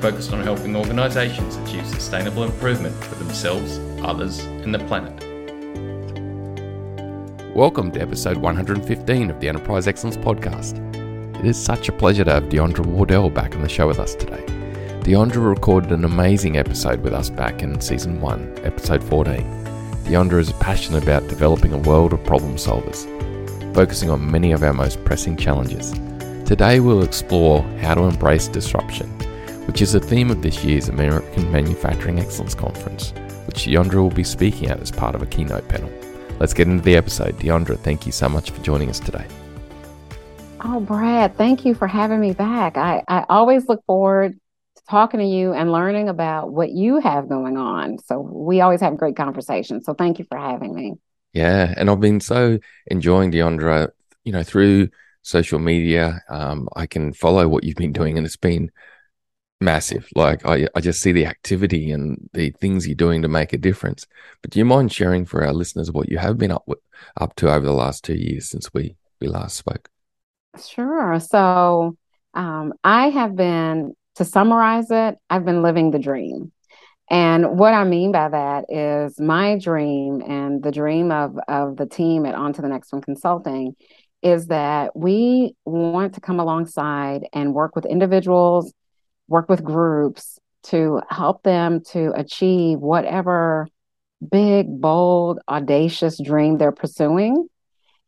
[0.00, 5.12] focused on helping organisations achieve sustainable improvement for themselves, others, and the planet.
[7.54, 10.78] Welcome to episode 115 of the Enterprise Excellence Podcast.
[11.38, 14.14] It is such a pleasure to have Deandra Wardell back on the show with us
[14.14, 14.42] today.
[15.02, 19.42] Deandra recorded an amazing episode with us back in season 1, episode 14.
[20.04, 23.04] Deandra is passionate about developing a world of problem solvers,
[23.74, 25.92] focusing on many of our most pressing challenges.
[26.46, 29.19] Today we'll explore how to embrace disruption,
[29.70, 33.12] which is the theme of this year's American Manufacturing Excellence Conference,
[33.46, 35.88] which Deandra will be speaking at as part of a keynote panel.
[36.40, 37.38] Let's get into the episode.
[37.38, 39.24] Deandra, thank you so much for joining us today.
[40.64, 42.76] Oh, Brad, thank you for having me back.
[42.76, 44.32] I, I always look forward
[44.74, 48.00] to talking to you and learning about what you have going on.
[48.00, 49.86] So we always have great conversations.
[49.86, 50.94] So thank you for having me.
[51.32, 51.72] Yeah.
[51.76, 53.90] And I've been so enjoying Deandra,
[54.24, 54.88] you know, through
[55.22, 56.22] social media.
[56.28, 58.72] Um, I can follow what you've been doing, and it's been
[59.60, 60.08] massive.
[60.14, 63.58] Like I, I just see the activity and the things you're doing to make a
[63.58, 64.06] difference.
[64.42, 66.78] But do you mind sharing for our listeners what you have been up with,
[67.20, 69.88] up to over the last two years since we we last spoke?
[70.66, 71.20] Sure.
[71.20, 71.96] So
[72.34, 76.52] um, I have been, to summarize it, I've been living the dream.
[77.10, 81.86] And what I mean by that is my dream and the dream of, of the
[81.86, 83.74] team at On to the Next One Consulting
[84.22, 88.72] is that we want to come alongside and work with individuals,
[89.30, 93.66] work with groups to help them to achieve whatever
[94.30, 97.48] big, bold, audacious dream they're pursuing.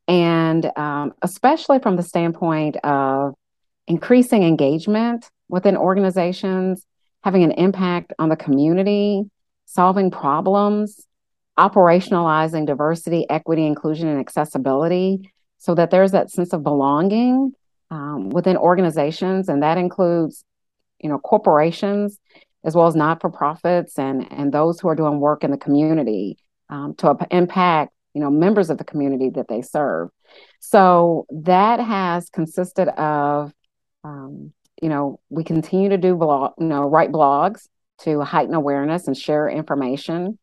[0.07, 3.35] And um, especially from the standpoint of
[3.87, 6.85] increasing engagement within organizations,
[7.23, 9.23] having an impact on the community,
[9.65, 11.07] solving problems,
[11.59, 17.53] operationalizing diversity, equity, inclusion, and accessibility so that there's that sense of belonging
[17.91, 20.45] um, within organizations, and that includes,
[21.03, 22.19] you know, corporations
[22.65, 26.39] as well as not-for-profits and and those who are doing work in the community
[26.71, 30.11] um, to impact, you know, members of the community that they serve.
[30.61, 33.53] So that has consisted of,
[34.05, 37.69] um, you know, we continue to do blog, you know, write blogs
[38.01, 40.39] to heighten awareness and share information.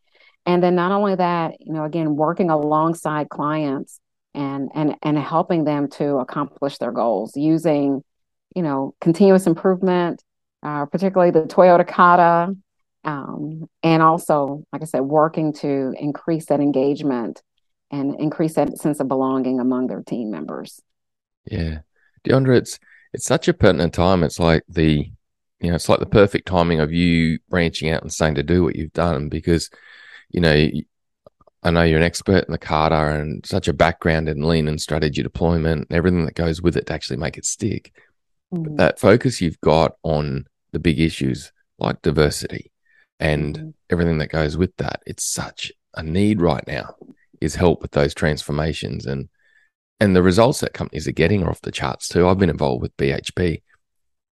[0.46, 4.00] And then not only that, you know, again, working alongside clients
[4.34, 8.03] and and and helping them to accomplish their goals using
[8.56, 10.24] you know continuous improvement
[10.64, 12.56] uh, particularly the toyota kata
[13.06, 17.42] um, and also like i said working to increase that engagement
[17.92, 20.81] and increase that sense of belonging among their team members.
[21.46, 21.80] Yeah.
[22.24, 22.80] Deandra it's
[23.14, 24.24] it's such a pertinent time.
[24.24, 25.09] It's like the
[25.59, 28.64] you know it's like the perfect timing of you branching out and saying to do
[28.64, 29.70] what you've done because
[30.30, 30.70] you know
[31.62, 34.80] I know you're an expert in the Kata and such a background in lean and
[34.80, 37.94] strategy deployment and everything that goes with it to actually make it stick.
[38.54, 38.78] Mm-hmm.
[38.78, 42.72] that focus you've got on the big issues like diversity
[43.20, 43.70] and mm-hmm.
[43.90, 46.96] everything that goes with that, it's such a need right now
[47.42, 49.30] is help with those transformations and
[50.00, 52.28] and the results that companies are getting are off the charts too.
[52.28, 53.62] I've been involved with BHP.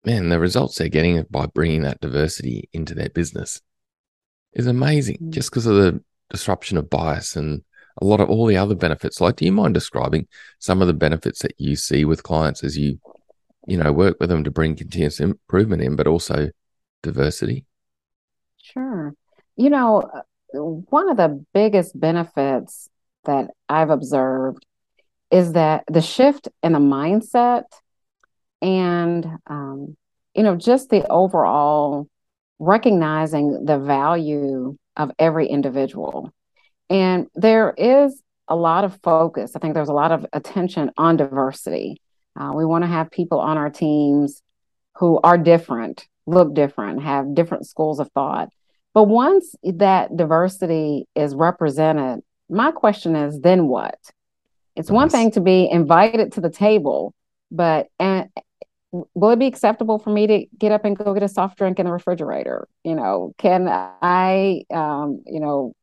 [0.04, 3.60] Man, the results they're getting by bringing that diversity into their business
[4.52, 5.30] is amazing mm-hmm.
[5.30, 6.00] just because of the
[6.30, 7.62] disruption of bias and
[8.00, 9.20] a lot of all the other benefits.
[9.20, 10.28] Like, do you mind describing
[10.58, 13.00] some of the benefits that you see with clients as you,
[13.66, 16.50] you know, work with them to bring continuous improvement in, but also
[17.02, 17.66] diversity?
[18.62, 19.14] Sure.
[19.56, 20.02] You know,
[20.52, 22.88] one of the biggest benefits
[23.24, 24.64] that I've observed
[25.30, 27.64] is that the shift in the mindset
[28.62, 29.96] and, um,
[30.34, 32.08] you know, just the overall
[32.58, 36.32] recognizing the value of every individual.
[36.88, 39.56] And there is a lot of focus.
[39.56, 42.00] I think there's a lot of attention on diversity.
[42.36, 44.42] Uh, we want to have people on our teams
[44.96, 48.50] who are different, look different, have different schools of thought.
[48.94, 53.98] But once that diversity is represented, my question is then what?
[54.74, 57.14] It's one thing to be invited to the table,
[57.50, 58.28] but and
[59.14, 61.78] will it be acceptable for me to get up and go get a soft drink
[61.78, 62.68] in the refrigerator?
[62.84, 65.74] You know, can I, um, you know,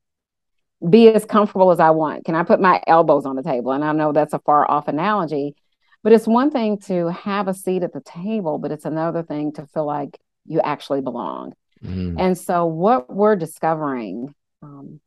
[0.87, 2.25] be as comfortable as I want?
[2.25, 3.71] Can I put my elbows on the table?
[3.71, 5.55] And I know that's a far off analogy,
[6.03, 9.53] but it's one thing to have a seat at the table, but it's another thing
[9.53, 11.53] to feel like you actually belong.
[11.83, 12.15] Mm.
[12.19, 14.99] And so, what we're discovering, um,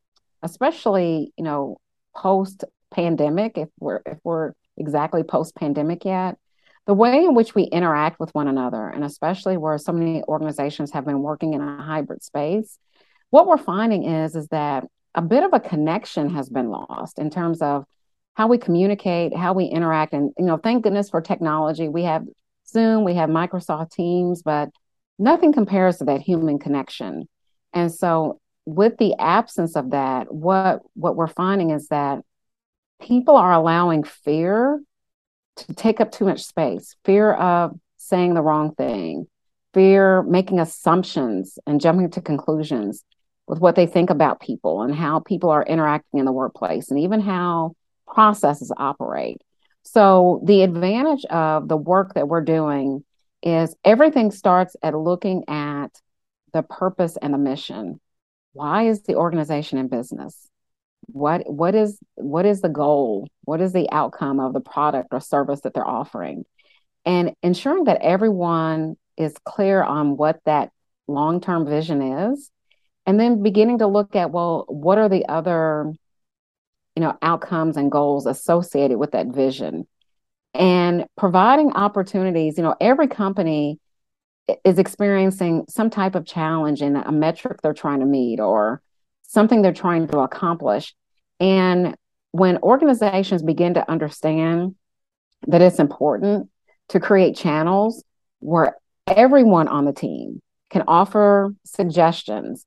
[0.43, 1.77] especially you know
[2.15, 6.37] post pandemic, if we're if we're exactly post pandemic yet,
[6.85, 10.91] the way in which we interact with one another, and especially where so many organizations
[10.91, 12.79] have been working in a hybrid space,
[13.29, 17.29] what we're finding is is that a bit of a connection has been lost in
[17.29, 17.85] terms of
[18.37, 21.87] how we communicate, how we interact, and you know, thank goodness for technology.
[21.87, 22.23] We have
[22.67, 24.69] Zoom, we have Microsoft Teams, but
[25.17, 27.27] nothing compares to that human connection.
[27.73, 32.19] And so with the absence of that, what what we're finding is that
[33.01, 34.83] people are allowing fear
[35.55, 39.25] to take up too much space, fear of saying the wrong thing,
[39.73, 43.03] fear making assumptions and jumping to conclusions
[43.47, 46.99] with what they think about people and how people are interacting in the workplace and
[46.99, 47.73] even how
[48.07, 49.41] processes operate.
[49.83, 53.03] So the advantage of the work that we're doing
[53.41, 55.89] is everything starts at looking at
[56.53, 57.99] the purpose and the mission.
[58.53, 60.49] Why is the organization in business?
[61.07, 63.29] What what is what is the goal?
[63.45, 66.43] What is the outcome of the product or service that they're offering?
[67.05, 70.71] And ensuring that everyone is clear on what that
[71.07, 72.51] long-term vision is
[73.05, 75.93] and then beginning to look at well what are the other
[76.97, 79.87] you know outcomes and goals associated with that vision.
[80.55, 83.79] And providing opportunities you know every company
[84.63, 88.81] is experiencing some type of challenge in a metric they're trying to meet or
[89.21, 90.95] something they're trying to accomplish.
[91.39, 91.95] And
[92.31, 94.73] when organizations begin to understand
[95.45, 96.49] that it's important
[96.89, 98.03] to create channels
[98.39, 100.41] where everyone on the team
[100.71, 102.65] can offer suggestions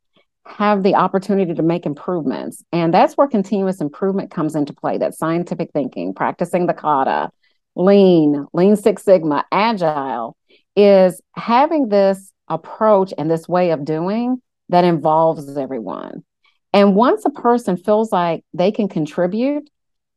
[0.50, 5.14] have the opportunity to make improvements and that's where continuous improvement comes into play that
[5.14, 7.30] scientific thinking practicing the kata
[7.76, 10.36] lean, lean Six Sigma, agile
[10.76, 16.24] is having this approach and this way of doing that involves everyone.
[16.72, 19.68] And once a person feels like they can contribute,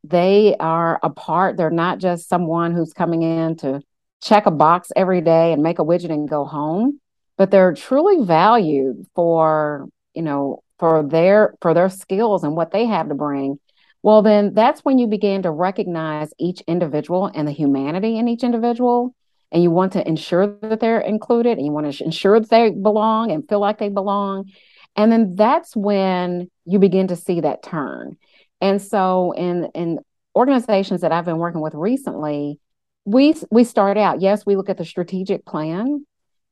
[0.04, 3.82] they are a part, they're not just someone who's coming in to
[4.22, 7.00] check a box every day and make a widget and go home,
[7.38, 12.86] but they're truly valued for, you know, for their for their skills and what they
[12.86, 13.60] have to bring
[14.04, 18.44] well, then that's when you begin to recognize each individual and the humanity in each
[18.44, 19.16] individual.
[19.52, 22.70] And you want to ensure that they're included and you want to ensure that they
[22.72, 24.52] belong and feel like they belong.
[24.96, 28.18] And then that's when you begin to see that turn.
[28.60, 30.00] And so in, in
[30.36, 32.60] organizations that I've been working with recently,
[33.06, 36.06] we we start out, yes, we look at the strategic plan,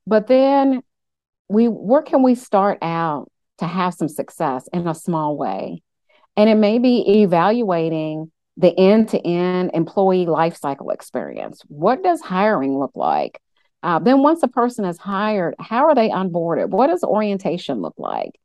[0.06, 0.84] but then
[1.48, 3.31] we where can we start out
[3.62, 5.82] to have some success in a small way?
[6.36, 11.62] And it may be evaluating the end to end employee lifecycle experience.
[11.68, 13.42] What does hiring look like?
[13.84, 16.70] Uh, then, once a person is hired, how are they onboarded?
[16.70, 18.40] What does orientation look like?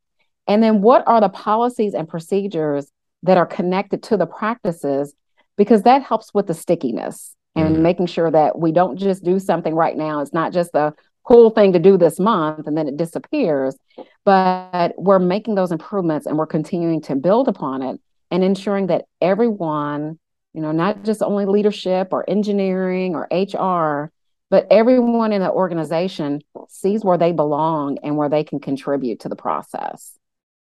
[0.46, 2.90] And then, what are the policies and procedures
[3.22, 5.14] that are connected to the practices?
[5.56, 9.38] Because that helps with the stickiness and mm making sure that we don't just do
[9.38, 10.20] something right now.
[10.20, 10.94] It's not just the
[11.26, 13.76] cool thing to do this month and then it disappears.
[14.24, 18.00] But we're making those improvements and we're continuing to build upon it
[18.30, 20.18] and ensuring that everyone,
[20.54, 24.12] you know, not just only leadership or engineering or HR,
[24.50, 29.28] but everyone in the organization sees where they belong and where they can contribute to
[29.28, 30.16] the process.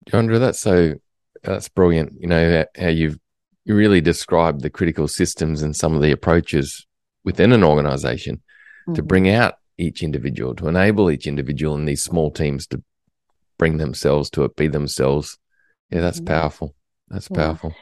[0.08, 0.94] Deandra, that's so
[1.42, 2.14] that's brilliant.
[2.20, 3.18] You know how you've
[3.64, 6.86] you really described the critical systems and some of the approaches
[7.24, 8.94] within an organization mm-hmm.
[8.94, 12.82] to bring out each individual, to enable each individual in these small teams to
[13.58, 15.38] bring themselves to it, be themselves.
[15.90, 16.34] Yeah, that's mm-hmm.
[16.34, 16.74] powerful.
[17.08, 17.36] That's yeah.
[17.36, 17.74] powerful.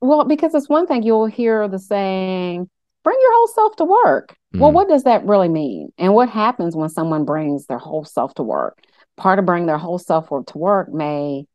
[0.00, 2.68] Well, because it's one thing you'll hear the saying,
[3.04, 4.36] bring your whole self to work.
[4.54, 4.60] Mm.
[4.60, 5.92] Well, what does that really mean?
[5.98, 8.78] And what happens when someone brings their whole self to work?
[9.16, 11.46] Part of bringing their whole self to work may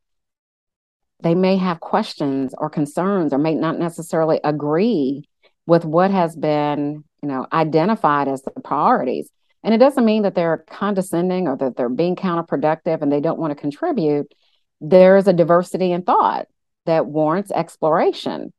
[1.22, 5.28] they may have questions or concerns or may not necessarily agree
[5.66, 9.30] with what has been, you know, identified as the priorities.
[9.68, 13.38] And it doesn't mean that they're condescending or that they're being counterproductive and they don't
[13.38, 14.34] want to contribute.
[14.80, 16.48] There is a diversity in thought
[16.86, 18.54] that warrants exploration.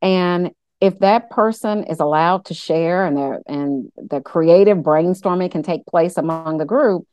[0.00, 5.62] And if that person is allowed to share and the and the creative brainstorming can
[5.62, 7.06] take place among the group,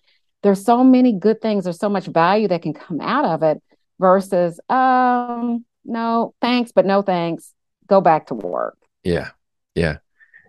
[0.44, 3.62] there's so many good things, there's so much value that can come out of it
[4.00, 7.54] versus um no, thanks, but no thanks.
[7.86, 8.78] Go back to work.
[9.04, 9.32] Yeah.
[9.76, 9.98] Yeah.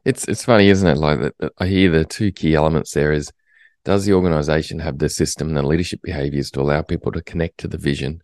[0.04, 0.98] It's it's funny, isn't it?
[0.98, 3.32] Like that, I hear the two key elements there is
[3.84, 7.58] does the organization have the system and the leadership behaviors to allow people to connect
[7.58, 8.20] to the vision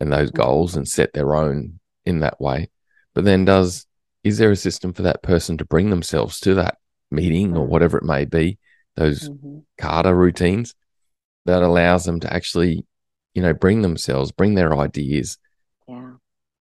[0.00, 0.42] and those mm-hmm.
[0.42, 2.70] goals and set their own in that way?
[3.14, 3.86] But then does
[4.24, 6.78] is there a system for that person to bring themselves to that
[7.10, 8.58] meeting or whatever it may be,
[8.96, 9.58] those mm-hmm.
[9.78, 10.74] Kata routines?
[11.44, 12.86] that allows them to actually,
[13.34, 15.38] you know, bring themselves, bring their ideas,
[15.88, 16.12] yeah,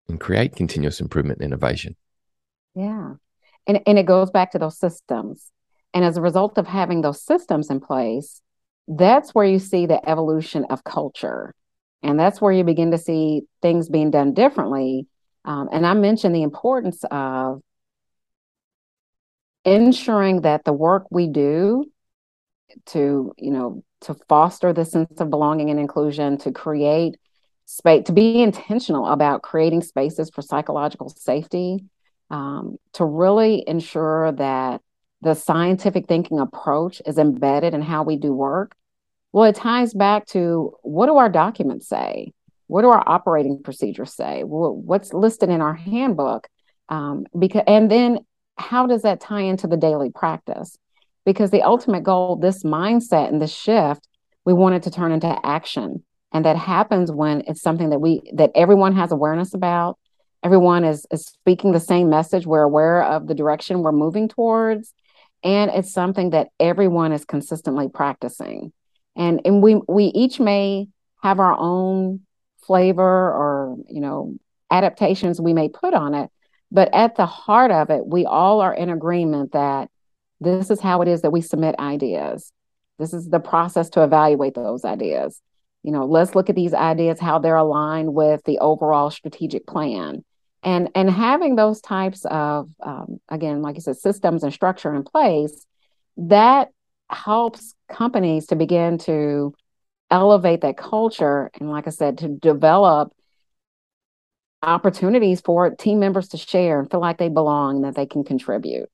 [0.08, 1.96] and create continuous improvement and innovation.
[2.75, 3.13] Yeah.
[3.68, 5.51] And, and it goes back to those systems.
[5.94, 8.41] And as a result of having those systems in place,
[8.88, 11.53] that's where you see the evolution of culture.
[12.03, 15.08] And that's where you begin to see things being done differently.
[15.46, 17.62] Um, and I mentioned the importance of
[19.63, 21.86] ensuring that the work we do
[22.88, 27.18] to, you know, to foster the sense of belonging and inclusion, to create
[27.65, 31.86] space, to be intentional about creating spaces for psychological safety,
[32.32, 34.82] um, to really ensure that
[35.22, 38.74] the scientific thinking approach is embedded in how we do work.
[39.34, 42.34] Well, it ties back to what do our documents say?
[42.68, 44.44] What do our operating procedures say?
[44.44, 46.48] What's listed in our handbook?
[46.90, 48.20] Um, because and then
[48.58, 50.78] how does that tie into the daily practice?
[51.26, 54.08] Because the ultimate goal, this mindset and this shift,
[54.46, 58.22] we want it to turn into action, and that happens when it's something that we
[58.34, 59.98] that everyone has awareness about
[60.43, 62.45] everyone is, is speaking the same message.
[62.45, 64.93] We're aware of the direction we're moving towards.
[65.43, 68.71] And it's something that everyone is consistently practicing.
[69.15, 70.88] And, and we, we each may
[71.21, 72.21] have our own
[72.65, 74.36] flavor or, you know,
[74.69, 76.29] adaptations we may put on it.
[76.71, 79.89] But at the heart of it, we all are in agreement that
[80.39, 82.51] this is how it is that we submit ideas.
[82.98, 85.41] This is the process to evaluate those ideas.
[85.83, 90.24] You know, let's look at these ideas, how they're aligned with the overall strategic plan
[90.63, 95.03] and and having those types of um, again like you said systems and structure in
[95.03, 95.65] place
[96.18, 96.70] that
[97.10, 99.53] helps companies to begin to
[100.10, 103.13] elevate that culture and like i said to develop
[104.63, 108.24] opportunities for team members to share and feel like they belong and that they can
[108.24, 108.89] contribute.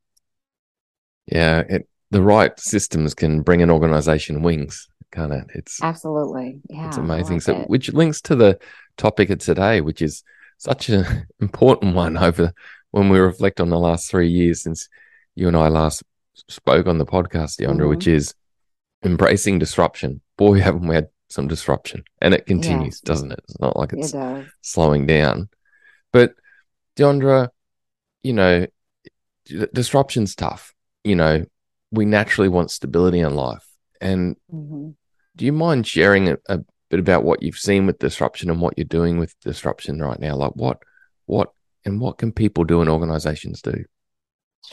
[1.26, 6.62] Yeah it, the right systems can bring an organization wings kind of it's absolutely.
[6.70, 7.38] Yeah it's amazing.
[7.38, 7.70] like so it.
[7.70, 8.58] which links to the
[8.96, 10.24] topic of today which is
[10.58, 12.54] such an important one over
[12.92, 14.90] when we reflect on the last three years since
[15.36, 16.04] you and I last
[16.50, 17.90] spoke on the podcast, Deandra, mm-hmm.
[17.90, 18.34] which is
[19.04, 20.22] embracing disruption.
[20.38, 23.02] Boy, haven't we had some disruption, and it continues, yes.
[23.02, 23.40] doesn't it?
[23.44, 25.50] It's not like it's it slowing down.
[26.14, 26.34] But
[26.96, 27.50] Deandra,
[28.24, 28.68] you know,
[29.74, 30.74] disruption's tough.
[31.04, 31.46] You know,
[31.92, 33.68] we naturally want stability in life,
[34.02, 34.92] and mm-hmm.
[35.36, 36.60] do you mind sharing a, a
[36.90, 40.36] bit about what you've seen with disruption and what you're doing with disruption right now.
[40.36, 40.82] Like what,
[41.26, 41.54] what,
[41.86, 43.86] and what can people do and organizations do?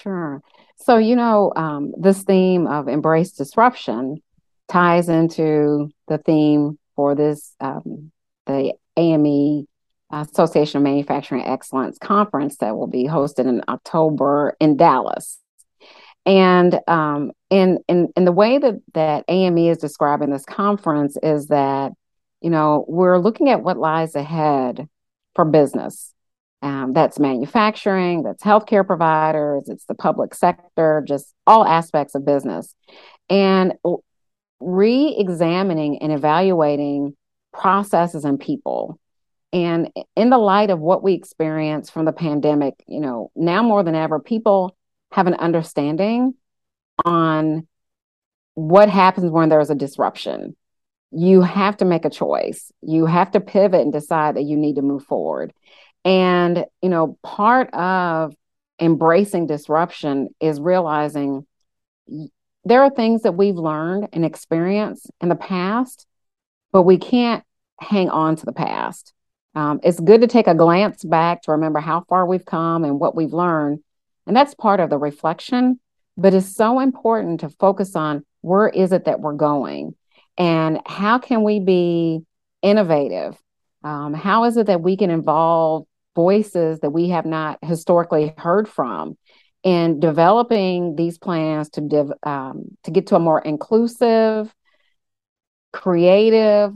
[0.00, 0.42] Sure.
[0.76, 4.22] So, you know, um, this theme of embrace disruption
[4.68, 8.10] ties into the theme for this, um,
[8.46, 9.66] the AME
[10.10, 15.38] Association of Manufacturing Excellence conference that will be hosted in October in Dallas.
[16.26, 21.48] And um, in, in in the way that that AME is describing this conference is
[21.48, 21.92] that
[22.44, 24.86] you know, we're looking at what lies ahead
[25.34, 26.12] for business.
[26.60, 32.74] Um, that's manufacturing, that's healthcare providers, it's the public sector, just all aspects of business.
[33.30, 33.72] And
[34.60, 37.16] re examining and evaluating
[37.54, 39.00] processes and people.
[39.54, 43.82] And in the light of what we experienced from the pandemic, you know, now more
[43.82, 44.76] than ever, people
[45.12, 46.34] have an understanding
[47.06, 47.66] on
[48.52, 50.56] what happens when there's a disruption
[51.14, 52.72] you have to make a choice.
[52.82, 55.52] You have to pivot and decide that you need to move forward.
[56.04, 58.34] And, you know, part of
[58.80, 61.46] embracing disruption is realizing
[62.64, 66.06] there are things that we've learned and experienced in the past,
[66.72, 67.44] but we can't
[67.80, 69.12] hang on to the past.
[69.54, 72.98] Um, it's good to take a glance back to remember how far we've come and
[72.98, 73.80] what we've learned.
[74.26, 75.78] And that's part of the reflection.
[76.16, 79.94] But it's so important to focus on where is it that we're going?
[80.36, 82.20] And how can we be
[82.62, 83.36] innovative?
[83.82, 85.86] Um, how is it that we can involve
[86.16, 89.16] voices that we have not historically heard from
[89.62, 94.52] in developing these plans to div, um, to get to a more inclusive
[95.72, 96.72] creative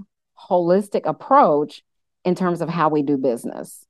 [0.48, 1.82] holistic approach
[2.24, 3.84] in terms of how we do business?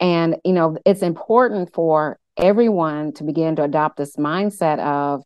[0.00, 5.22] And you know it's important for everyone to begin to adopt this mindset of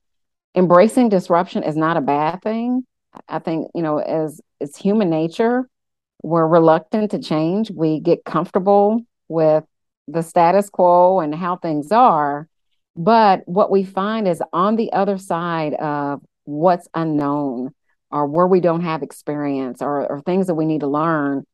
[0.54, 2.84] embracing disruption is not a bad thing
[3.28, 5.68] I think, you know, as it's human nature,
[6.22, 7.70] we're reluctant to change.
[7.70, 9.64] We get comfortable with
[10.06, 12.48] the status quo and how things are.
[12.96, 17.72] But what we find is on the other side of what's unknown
[18.10, 21.44] or where we don't have experience or, or things that we need to learn,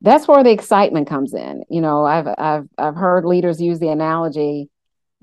[0.00, 1.64] that's where the excitement comes in.
[1.68, 4.70] You know, I've I've I've heard leaders use the analogy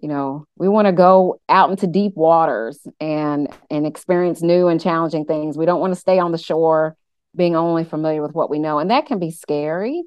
[0.01, 4.81] you know we want to go out into deep waters and and experience new and
[4.81, 6.95] challenging things we don't want to stay on the shore
[7.35, 8.79] being only familiar with what we know.
[8.79, 10.03] And that can be scary,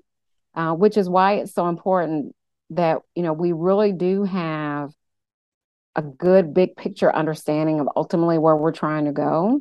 [0.54, 2.34] uh, which is why it's so important
[2.70, 4.92] that, you know, we really do have
[5.96, 9.60] a good big picture understanding of ultimately where we're trying to go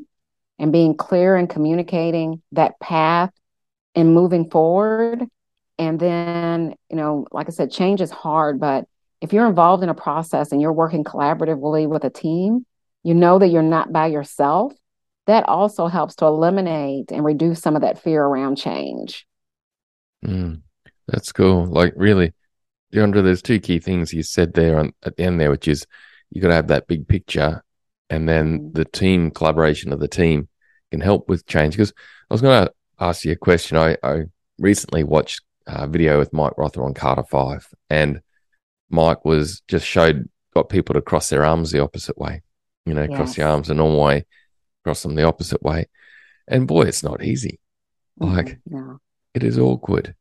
[0.59, 3.31] and being clear and communicating that path
[3.95, 5.23] and moving forward.
[5.77, 8.85] And then, you know, like I said, change is hard, but
[9.23, 12.65] if you're involved in a process and you're working collaboratively with a team,
[13.03, 14.73] you know that you're not by yourself.
[15.27, 19.25] That also helps to eliminate and reduce some of that fear around change.
[20.25, 20.61] Mm,
[21.07, 21.65] that's cool.
[21.65, 22.33] Like, really,
[22.93, 25.87] Deandra, there's two key things you said there on, at the end there, which is
[26.29, 27.63] you got to have that big picture
[28.09, 28.73] and then mm-hmm.
[28.73, 30.49] the team collaboration of the team
[30.91, 31.75] can help with change.
[31.75, 31.93] Because
[32.29, 33.77] I was going to ask you a question.
[33.77, 34.23] I, I
[34.59, 38.19] recently watched a video with Mike Rother on Kata Five, and
[38.93, 42.43] Mike was just showed got people to cross their arms the opposite way.
[42.85, 43.15] You know, yes.
[43.15, 44.25] cross the arms the normal way,
[44.83, 45.87] cross them the opposite way.
[46.47, 47.59] And boy, it's not easy.
[48.21, 48.35] Mm-hmm.
[48.35, 48.99] Like no.
[49.33, 50.15] it is awkward.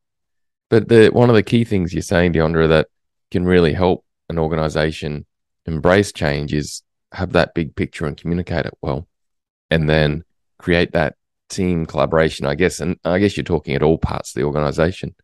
[0.71, 2.89] But the one of the key things you're saying, Deandra, that
[3.31, 5.27] can really help an organization
[5.67, 9.07] embrace change is have that big picture and communicate it well,
[9.71, 10.25] and then
[10.59, 11.17] create that
[11.51, 12.47] team collaboration.
[12.47, 15.15] I guess, and I guess you're talking at all parts of the organization.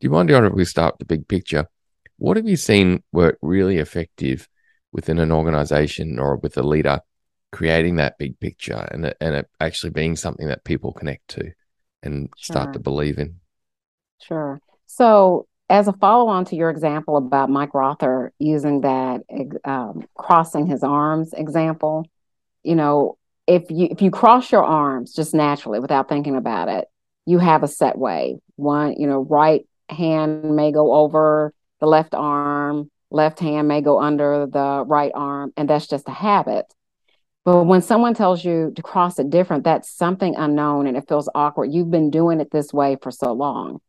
[0.00, 1.68] Do you mind, Deandra, if we start with the big picture?
[2.22, 4.48] What have you seen work really effective
[4.92, 7.00] within an organization or with a leader
[7.50, 11.50] creating that big picture and and it actually being something that people connect to
[12.00, 12.54] and sure.
[12.54, 13.40] start to believe in?
[14.22, 14.60] Sure.
[14.86, 19.22] So as a follow on to your example about Mike Rother using that
[19.64, 22.06] um, crossing his arms example,
[22.62, 26.84] you know, if you if you cross your arms just naturally without thinking about it,
[27.26, 28.38] you have a set way.
[28.54, 31.52] One, you know, right hand may go over
[31.82, 36.12] the left arm, left hand may go under the right arm, and that's just a
[36.12, 36.64] habit.
[37.44, 41.28] But when someone tells you to cross it different, that's something unknown and it feels
[41.34, 41.72] awkward.
[41.72, 43.80] You've been doing it this way for so long.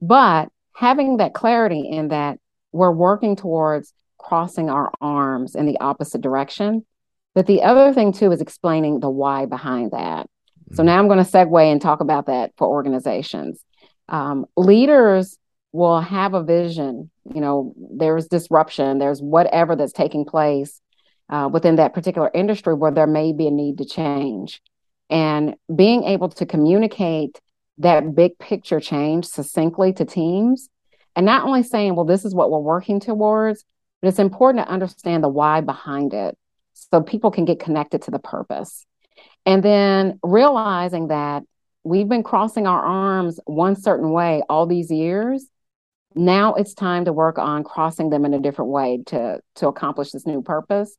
[0.00, 2.38] But having that clarity in that
[2.72, 6.86] we're working towards crossing our arms in the opposite direction.
[7.34, 10.28] But the other thing too is explaining the why behind that.
[10.72, 10.86] So mm-hmm.
[10.86, 13.62] now I'm going to segue and talk about that for organizations.
[14.08, 15.36] Um, leaders
[15.74, 17.10] will have a vision.
[17.34, 20.80] You know, there's disruption, there's whatever that's taking place
[21.28, 24.62] uh, within that particular industry where there may be a need to change.
[25.10, 27.40] And being able to communicate
[27.78, 30.68] that big picture change succinctly to teams
[31.16, 33.64] and not only saying, well, this is what we're working towards,
[34.00, 36.38] but it's important to understand the why behind it
[36.74, 38.86] so people can get connected to the purpose.
[39.44, 41.42] And then realizing that
[41.82, 45.48] we've been crossing our arms one certain way all these years.
[46.14, 50.12] Now it's time to work on crossing them in a different way to, to accomplish
[50.12, 50.96] this new purpose.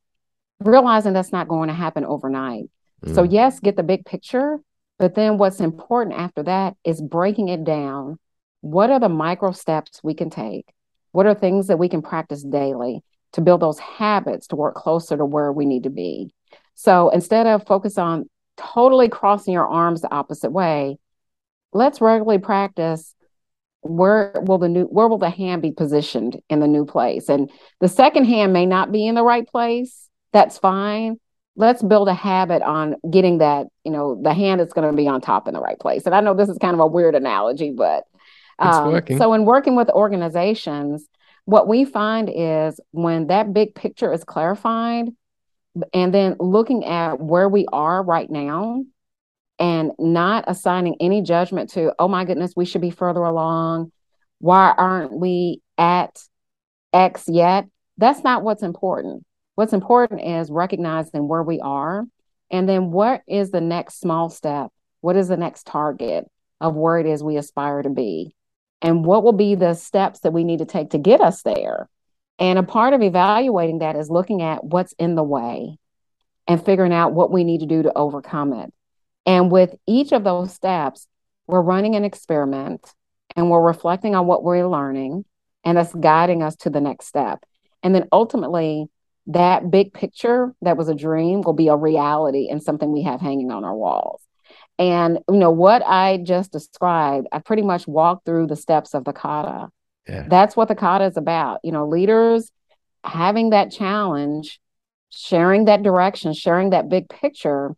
[0.60, 2.65] Realizing that's not going to happen overnight.
[3.04, 3.15] Mm.
[3.15, 4.60] So, yes, get the big picture,
[4.97, 8.17] but then what's important after that is breaking it down.
[8.62, 10.65] What are the micro steps we can take?
[11.12, 13.01] What are things that we can practice daily
[13.34, 16.34] to build those habits to work closer to where we need to be?
[16.73, 20.97] So instead of focus on totally crossing your arms the opposite way,
[21.73, 23.13] let's regularly practice
[23.85, 27.29] where will the new where will the hand be positioned in the new place?
[27.29, 30.09] And the second hand may not be in the right place.
[30.33, 31.19] That's fine.
[31.55, 35.07] Let's build a habit on getting that, you know, the hand is going to be
[35.07, 36.05] on top in the right place.
[36.05, 38.03] And I know this is kind of a weird analogy, but
[38.59, 41.07] um, so in working with organizations,
[41.45, 45.09] what we find is when that big picture is clarified
[45.93, 48.83] and then looking at where we are right now
[49.59, 53.91] and not assigning any judgment to, oh my goodness, we should be further along.
[54.39, 56.19] Why aren't we at
[56.91, 57.67] X yet?
[57.97, 59.25] That's not what's important.
[59.55, 62.05] What's important is recognizing where we are
[62.51, 64.71] and then what is the next small step?
[65.01, 66.29] What is the next target
[66.61, 68.35] of where it is we aspire to be?
[68.81, 71.89] And what will be the steps that we need to take to get us there?
[72.37, 75.77] And a part of evaluating that is looking at what's in the way
[76.47, 78.73] and figuring out what we need to do to overcome it.
[79.25, 81.07] And with each of those steps,
[81.47, 82.93] we're running an experiment
[83.35, 85.25] and we're reflecting on what we're learning,
[85.63, 87.43] and that's guiding us to the next step.
[87.83, 88.88] And then ultimately,
[89.27, 93.19] that big picture that was a dream will be a reality and something we have
[93.19, 94.21] hanging on our walls.
[94.77, 99.05] And you know what I just described, I pretty much walked through the steps of
[99.05, 99.69] the kata.
[100.07, 100.27] Yeah.
[100.27, 101.59] That's what the kata is about.
[101.63, 102.51] You know, leaders
[103.03, 104.59] having that challenge,
[105.09, 107.75] sharing that direction, sharing that big picture,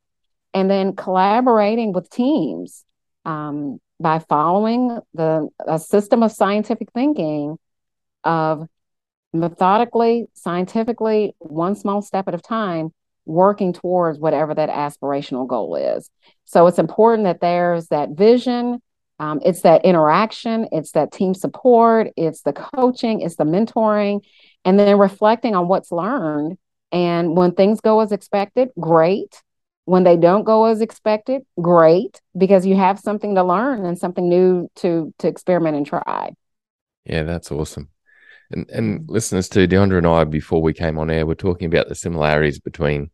[0.54, 2.84] and then collaborating with teams
[3.26, 7.58] um, by following the a system of scientific thinking
[8.24, 8.68] of
[9.34, 12.92] methodically, scientifically, one small step at a time,
[13.26, 16.10] working towards whatever that aspirational goal is.
[16.46, 18.82] So it's important that there's that vision,
[19.20, 24.22] um, it's that interaction, it's that team support, it's the coaching, it's the mentoring,
[24.64, 26.58] and then reflecting on what's learned.
[26.92, 29.42] And when things go as expected, great.
[29.88, 34.28] When they don't go as expected, great, because you have something to learn and something
[34.28, 36.32] new to to experiment and try.
[37.06, 37.88] Yeah, that's awesome.
[38.52, 41.88] And and listeners to Deandra and I before we came on air, we're talking about
[41.88, 43.12] the similarities between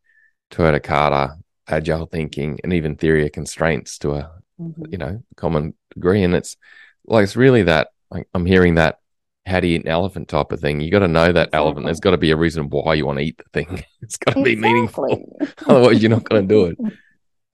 [0.50, 1.36] Toyota Kata,
[1.68, 4.86] agile thinking, and even theory of constraints to a mm-hmm.
[4.90, 6.24] you know common degree.
[6.24, 6.58] And it's
[7.06, 8.98] like it's really that like, I'm hearing that
[9.46, 10.80] how do you eat an elephant type of thing.
[10.80, 11.58] You got to know that exactly.
[11.58, 11.86] elephant.
[11.86, 13.84] There's got to be a reason why you want to eat the thing.
[14.02, 14.56] It's got to exactly.
[14.56, 15.40] be meaningful.
[15.68, 16.78] Otherwise, you're not going to do it.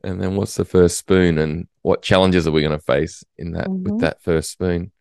[0.02, 3.52] And then what's the first spoon, and what challenges are we going to face in
[3.52, 3.84] that mm-hmm.
[3.84, 4.94] with that first spoon?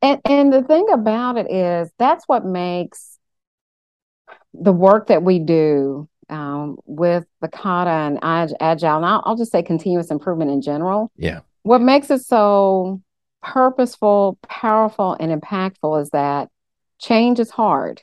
[0.00, 3.18] And, and the thing about it is that's what makes
[4.54, 9.52] the work that we do um, with the kata and agile, and I'll, I'll just
[9.52, 11.12] say continuous improvement in general.
[11.18, 11.40] Yeah.
[11.62, 13.02] What makes it so
[13.42, 16.48] purposeful, powerful, and impactful is that
[16.98, 18.02] change is hard.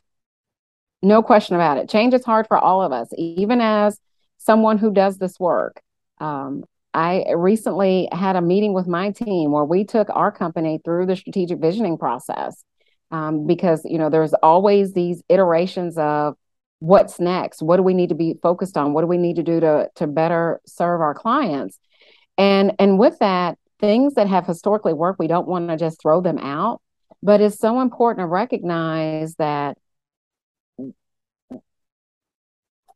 [1.02, 1.89] No question about it.
[1.89, 4.00] Change is hard for all of us, even as
[4.38, 5.82] someone who does this work.
[6.19, 11.06] Um, I recently had a meeting with my team where we took our company through
[11.06, 12.63] the strategic visioning process
[13.12, 16.36] um, because you know there's always these iterations of
[16.80, 19.43] what's next what do we need to be focused on what do we need to
[19.43, 21.80] do to to better serve our clients
[22.38, 26.22] and and with that things that have historically worked we don't want to just throw
[26.22, 26.82] them out.
[27.24, 29.78] But it's so important to recognize that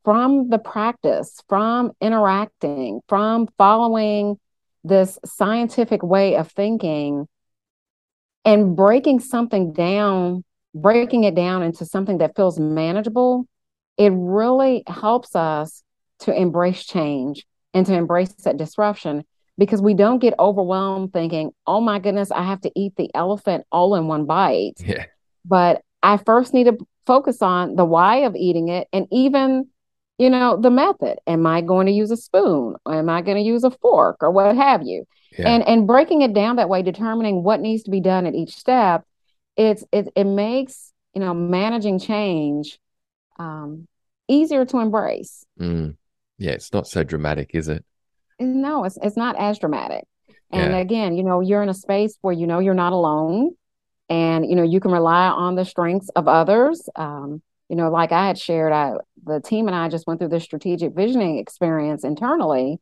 [0.03, 4.39] from the practice, from interacting, from following
[4.83, 7.27] this scientific way of thinking
[8.43, 13.45] and breaking something down, breaking it down into something that feels manageable,
[13.97, 15.83] it really helps us
[16.19, 19.23] to embrace change and to embrace that disruption
[19.61, 23.63] because we don't get overwhelmed thinking, oh my goodness, I have to eat the elephant
[23.71, 24.81] all in one bite.
[24.83, 25.05] Yeah.
[25.45, 29.67] But I first need to focus on the why of eating it and even
[30.17, 31.19] you know, the method.
[31.27, 32.75] Am I going to use a spoon?
[32.87, 35.05] Am I going to use a fork or what have you?
[35.37, 35.49] Yeah.
[35.49, 38.55] And and breaking it down that way, determining what needs to be done at each
[38.55, 39.03] step,
[39.57, 42.79] it's it it makes you know managing change
[43.37, 43.87] um,
[44.27, 45.45] easier to embrace.
[45.59, 45.97] Mm.
[46.37, 47.85] Yeah, it's not so dramatic, is it?
[48.41, 50.05] No, it's it's not as dramatic.
[50.51, 50.79] And yeah.
[50.79, 53.51] again, you know, you're in a space where you know you're not alone,
[54.09, 56.89] and you know you can rely on the strengths of others.
[56.95, 60.29] Um, you know, like I had shared, I the team and I just went through
[60.29, 62.79] this strategic visioning experience internally.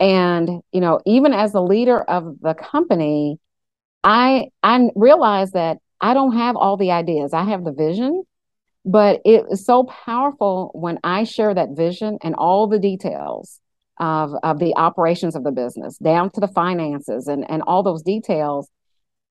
[0.00, 3.38] And, you know, even as the leader of the company,
[4.04, 7.32] I I realized that I don't have all the ideas.
[7.32, 8.22] I have the vision,
[8.84, 13.60] but it is so powerful when I share that vision and all the details
[13.98, 18.02] of, of the operations of the business, down to the finances and, and all those
[18.02, 18.68] details.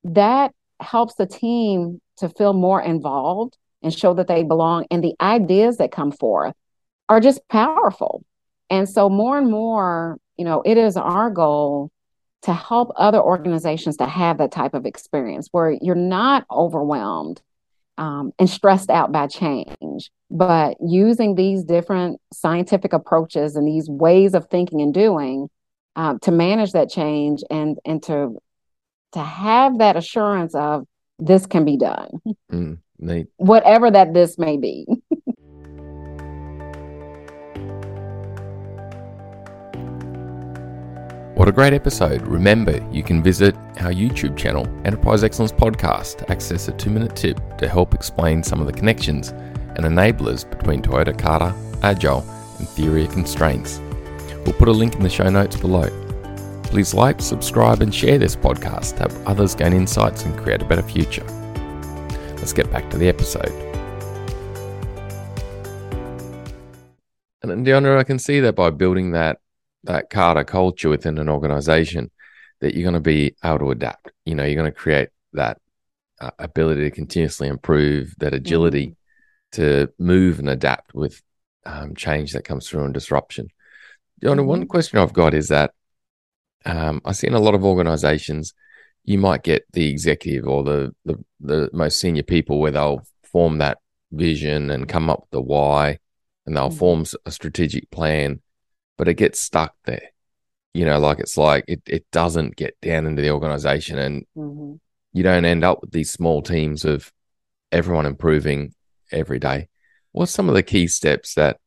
[0.03, 4.85] That helps the team to feel more involved and show that they belong.
[4.91, 6.53] And the ideas that come forth
[7.09, 8.23] are just powerful.
[8.69, 11.91] And so, more and more, you know, it is our goal
[12.43, 17.41] to help other organizations to have that type of experience where you're not overwhelmed
[17.97, 24.33] um, and stressed out by change, but using these different scientific approaches and these ways
[24.33, 25.49] of thinking and doing
[25.95, 28.37] um, to manage that change and and to
[29.13, 30.85] to have that assurance of
[31.19, 32.09] this can be done.
[32.51, 32.77] Mm.
[33.37, 34.85] Whatever that this may be.
[41.37, 42.23] What a great episode.
[42.23, 47.15] Remember, you can visit our YouTube channel, Enterprise Excellence Podcast, to access a two minute
[47.15, 52.25] tip to help explain some of the connections and enablers between Toyota Kata, Agile,
[52.57, 53.79] and Theory of Constraints.
[54.45, 55.87] We'll put a link in the show notes below.
[56.63, 60.65] Please like, subscribe, and share this podcast to help others gain insights and create a
[60.65, 61.25] better future.
[62.37, 63.51] Let's get back to the episode.
[67.43, 69.37] And Deandra, I can see that by building that
[69.83, 72.11] that Kata culture within an organization,
[72.59, 74.11] that you're going to be able to adapt.
[74.25, 75.59] You know, you're going to create that
[76.19, 79.61] uh, ability to continuously improve, that agility mm-hmm.
[79.61, 81.21] to move and adapt with
[81.65, 83.49] um, change that comes through and disruption.
[84.21, 84.45] Deandra, mm-hmm.
[84.45, 85.73] one question I've got is that
[86.65, 88.53] um, I see in a lot of organizations
[89.03, 93.59] you might get the executive or the, the the most senior people where they'll form
[93.59, 93.77] that
[94.11, 95.97] vision and come up with the why
[96.45, 96.77] and they'll mm-hmm.
[96.77, 98.41] form a strategic plan
[98.97, 100.09] but it gets stuck there
[100.73, 104.75] you know like it's like it, it doesn't get down into the organization and mm-hmm.
[105.13, 107.11] you don't end up with these small teams of
[107.71, 108.73] everyone improving
[109.11, 109.67] every day
[110.11, 111.59] what's some of the key steps that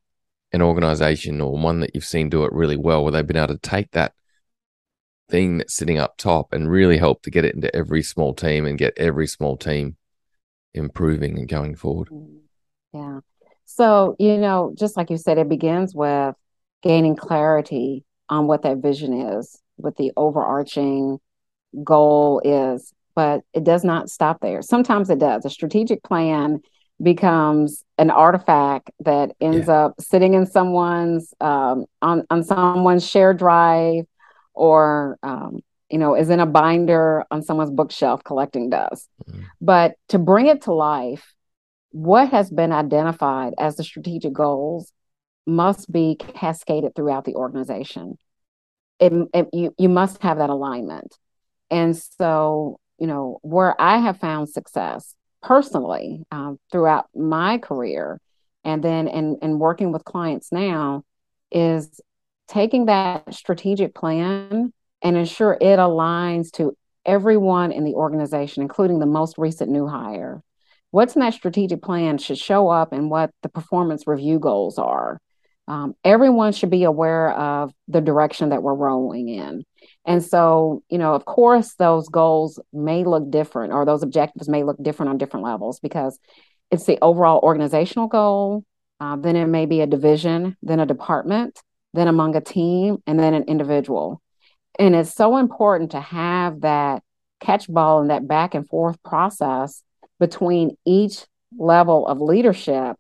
[0.53, 3.55] an organization or one that you've seen do it really well where they've been able
[3.55, 4.13] to take that
[5.31, 8.67] thing that's sitting up top and really help to get it into every small team
[8.67, 9.97] and get every small team
[10.75, 12.09] improving and going forward.
[12.09, 12.41] Mm,
[12.93, 13.21] yeah.
[13.65, 16.35] So, you know, just like you said, it begins with
[16.83, 21.19] gaining clarity on what that vision is, what the overarching
[21.85, 24.63] goal is, but it does not stop there.
[24.63, 25.45] Sometimes it does.
[25.45, 26.61] A strategic plan
[27.03, 29.85] becomes an artifact that ends yeah.
[29.85, 34.05] up sitting in someone's um, on on someone's shared drive
[34.55, 39.43] or um, you know is in a binder on someone's bookshelf collecting dust mm-hmm.
[39.61, 41.35] but to bring it to life
[41.93, 44.93] what has been identified as the strategic goals
[45.47, 48.17] must be cascaded throughout the organization
[48.99, 51.17] it, it, you, you must have that alignment
[51.71, 58.21] and so you know where i have found success personally um, throughout my career
[58.65, 61.03] and then in, in working with clients now
[61.51, 62.01] is
[62.49, 64.73] taking that strategic plan
[65.03, 66.77] and ensure it aligns to
[67.07, 70.43] everyone in the organization, including the most recent new hire.
[70.91, 75.21] What's in that strategic plan should show up in what the performance review goals are.
[75.69, 79.65] Um, everyone should be aware of the direction that we're rolling in.
[80.05, 84.65] And so, you know, of course, those goals may look different or those objectives may
[84.65, 86.19] look different on different levels because
[86.71, 88.65] it's the overall organizational goal.
[88.99, 91.61] Uh, then it may be a division, then a department,
[91.95, 94.21] then among a team, and then an individual.
[94.79, 97.03] And it's so important to have that
[97.41, 99.83] catch ball and that back and forth process
[100.19, 101.25] between each
[101.59, 102.97] level of leadership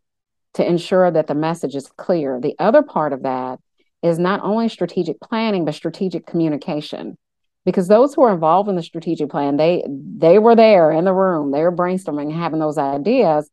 [0.54, 2.40] to ensure that the message is clear.
[2.40, 3.60] The other part of that
[4.02, 7.16] is not only strategic planning but strategic communication.
[7.66, 11.12] Because those who are involved in the strategic plan they they were there in the
[11.12, 11.50] room.
[11.50, 13.50] They were brainstorming having those ideas.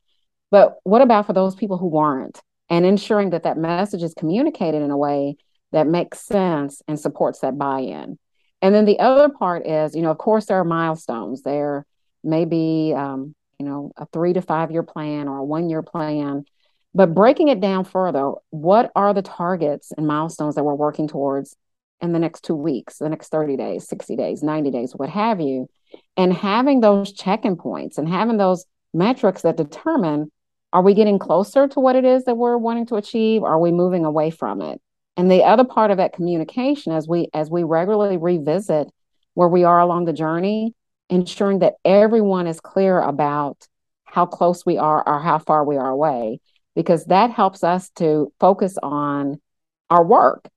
[0.50, 2.40] But what about for those people who weren't?
[2.70, 5.38] And ensuring that that message is communicated in a way
[5.74, 8.18] that makes sense and supports that buy-in.
[8.62, 11.44] And then the other part is you know of course there are milestones.
[11.44, 11.86] There
[12.24, 15.84] may be um, you know a three to five year plan or a one year
[15.84, 16.46] plan
[16.94, 21.56] but breaking it down further, what are the targets and milestones that we're working towards
[22.02, 25.40] in the next two weeks, the next 30 days, 60 days, 90 days, what have
[25.40, 25.68] you?
[26.16, 30.32] And having those check-in points and having those metrics that determine
[30.74, 33.44] are we getting closer to what it is that we're wanting to achieve?
[33.44, 34.82] Are we moving away from it?
[35.16, 38.90] And the other part of that communication as we as we regularly revisit
[39.34, 40.76] where we are along the journey,
[41.10, 43.66] ensuring that everyone is clear about
[44.04, 46.40] how close we are or how far we are away
[46.78, 49.42] because that helps us to focus on
[49.90, 50.48] our work.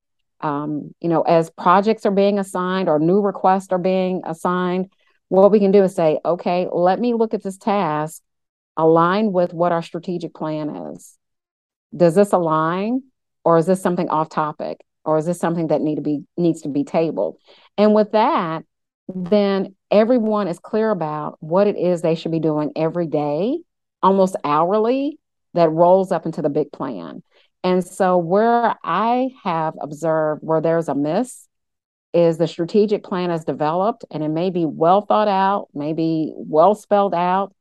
[0.42, 4.92] Um, you know, as projects are being assigned or new requests are being assigned,
[5.28, 8.20] what we can do is say, okay, let me look at this task
[8.76, 11.16] align with what our strategic plan is.
[11.96, 13.02] Does this align
[13.42, 16.60] or is this something off topic or is this something that need to be needs
[16.62, 17.38] to be tabled?
[17.78, 18.64] And with that,
[19.08, 23.60] then everyone is clear about what it is they should be doing every day,
[24.02, 25.18] almost hourly,
[25.54, 27.22] that rolls up into the big plan.
[27.62, 31.46] And so, where I have observed where there's a miss
[32.12, 36.74] is the strategic plan is developed and it may be well thought out, maybe well
[36.74, 37.54] spelled out,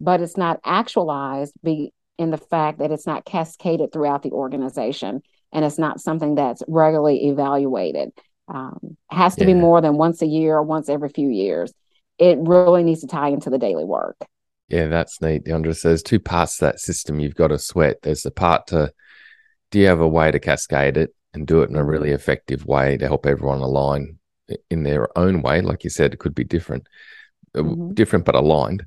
[0.00, 5.22] but it's not actualized be in the fact that it's not cascaded throughout the organization
[5.52, 8.10] and it's not something that's regularly evaluated.
[8.48, 9.54] Um, has to yeah.
[9.54, 11.72] be more than once a year or once every few years.
[12.18, 14.16] It really needs to tie into the daily work.
[14.68, 15.44] Yeah, that's neat.
[15.44, 18.02] Deandra says two parts to that system you've got to sweat.
[18.02, 18.92] There's the part to
[19.70, 22.66] do you have a way to cascade it and do it in a really effective
[22.66, 24.18] way to help everyone align
[24.70, 25.60] in their own way?
[25.60, 26.88] Like you said, it could be different,
[27.54, 27.94] uh, mm-hmm.
[27.94, 28.86] different but aligned.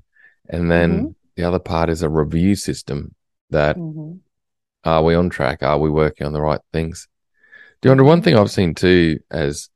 [0.49, 1.11] And then mm-hmm.
[1.35, 3.13] the other part is a review system
[3.49, 4.17] that mm-hmm.
[4.83, 5.63] are we on track?
[5.63, 7.07] Are we working on the right things?
[7.81, 9.69] Deandra, one thing I've seen too as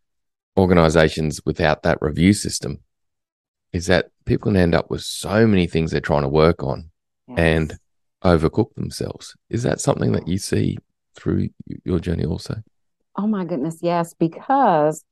[0.57, 2.79] organizations without that review system
[3.71, 6.89] is that people can end up with so many things they're trying to work on
[7.27, 7.37] yes.
[7.37, 7.77] and
[8.23, 9.35] overcook themselves.
[9.49, 10.77] Is that something that you see
[11.15, 11.49] through
[11.83, 12.61] your journey also?
[13.17, 15.03] Oh my goodness, yes, because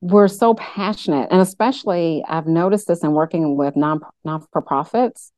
[0.00, 5.32] we're so passionate, and especially I've noticed this in working with non non for profits.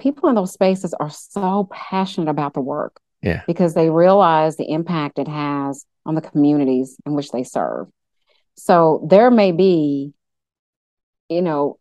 [0.00, 4.68] People in those spaces are so passionate about the work, yeah, because they realize the
[4.70, 7.86] impact it has on the communities in which they serve.
[8.56, 10.12] So there may be
[11.34, 11.78] you know,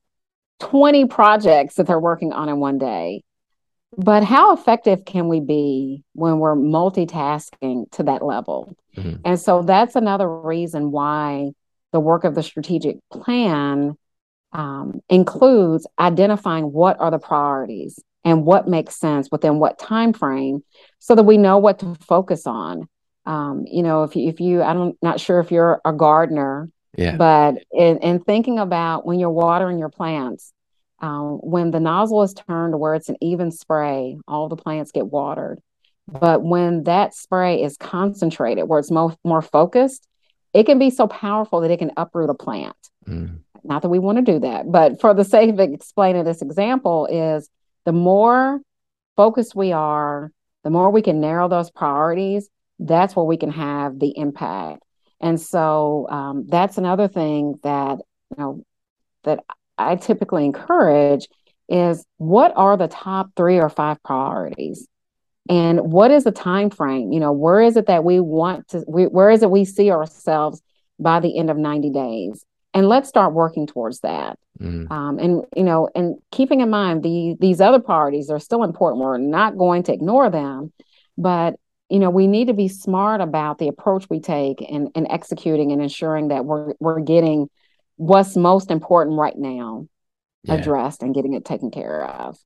[0.60, 3.24] 20 projects that they're working on in one day.
[3.98, 8.76] But how effective can we be when we're multitasking to that level?
[8.96, 9.22] Mm-hmm.
[9.26, 11.52] And so that's another reason why
[11.92, 13.98] the work of the strategic plan
[14.54, 18.00] um, includes identifying what are the priorities.
[18.24, 20.64] and what makes sense within what time frame
[21.00, 22.88] so that we know what to focus on
[23.26, 27.16] um, you know if you, if you i'm not sure if you're a gardener yeah
[27.16, 30.54] but in, in thinking about when you're watering your plants
[31.00, 34.92] um, when the nozzle is turned to where it's an even spray all the plants
[34.92, 35.60] get watered
[36.08, 40.08] but when that spray is concentrated where it's more, more focused
[40.54, 42.76] it can be so powerful that it can uproot a plant
[43.08, 43.38] mm.
[43.64, 47.08] not that we want to do that but for the sake of explaining this example
[47.08, 47.50] is
[47.86, 48.62] the more
[49.16, 50.32] focused we are,
[50.64, 52.50] the more we can narrow those priorities,
[52.80, 54.84] that's where we can have the impact.
[55.22, 58.66] And so um, that's another thing that you know
[59.24, 59.44] that
[59.78, 61.28] I typically encourage
[61.70, 64.88] is what are the top three or five priorities,
[65.48, 67.12] and what is the time frame?
[67.12, 68.84] You know, where is it that we want to?
[68.88, 70.62] We, where is it we see ourselves
[71.00, 72.44] by the end of ninety days?
[72.74, 74.40] And let's start working towards that.
[74.60, 74.90] Mm.
[74.92, 79.02] Um, and you know, and keeping in mind the these other priorities are still important.
[79.04, 80.72] We're not going to ignore them,
[81.18, 81.56] but
[81.92, 85.74] you know, we need to be smart about the approach we take and, and executing
[85.74, 87.50] and ensuring that we're we're getting
[87.98, 89.88] what's most important right now
[90.44, 90.56] yeah.
[90.56, 92.38] addressed and getting it taken care of.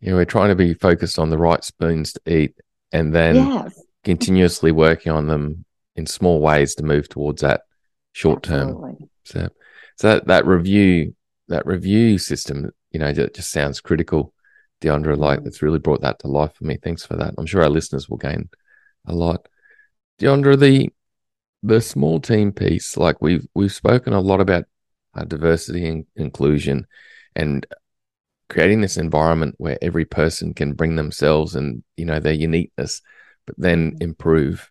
[0.00, 2.54] Yeah, we're trying to be focused on the right spoons to eat
[2.92, 3.82] and then yes.
[4.04, 5.64] continuously working on them
[5.96, 7.62] in small ways to move towards that
[8.12, 8.96] short term.
[9.24, 9.48] So,
[9.96, 11.16] so that, that review
[11.48, 14.32] that review system, you know, just, just sounds critical.
[14.80, 15.48] Deandra, like mm-hmm.
[15.48, 16.78] it's really brought that to life for me.
[16.80, 17.34] Thanks for that.
[17.36, 18.48] I'm sure our listeners will gain
[19.08, 19.48] a lot.
[20.20, 20.90] Deandra, the
[21.62, 24.64] the small team piece, like we've we've spoken a lot about
[25.14, 26.86] uh, diversity and inclusion,
[27.34, 27.66] and
[28.48, 33.02] creating this environment where every person can bring themselves and you know their uniqueness,
[33.46, 34.70] but then improve.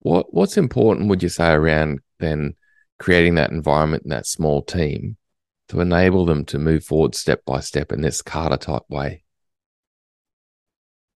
[0.00, 2.54] What what's important would you say around then
[2.98, 5.16] creating that environment in that small team
[5.68, 9.24] to enable them to move forward step by step in this Kata type way?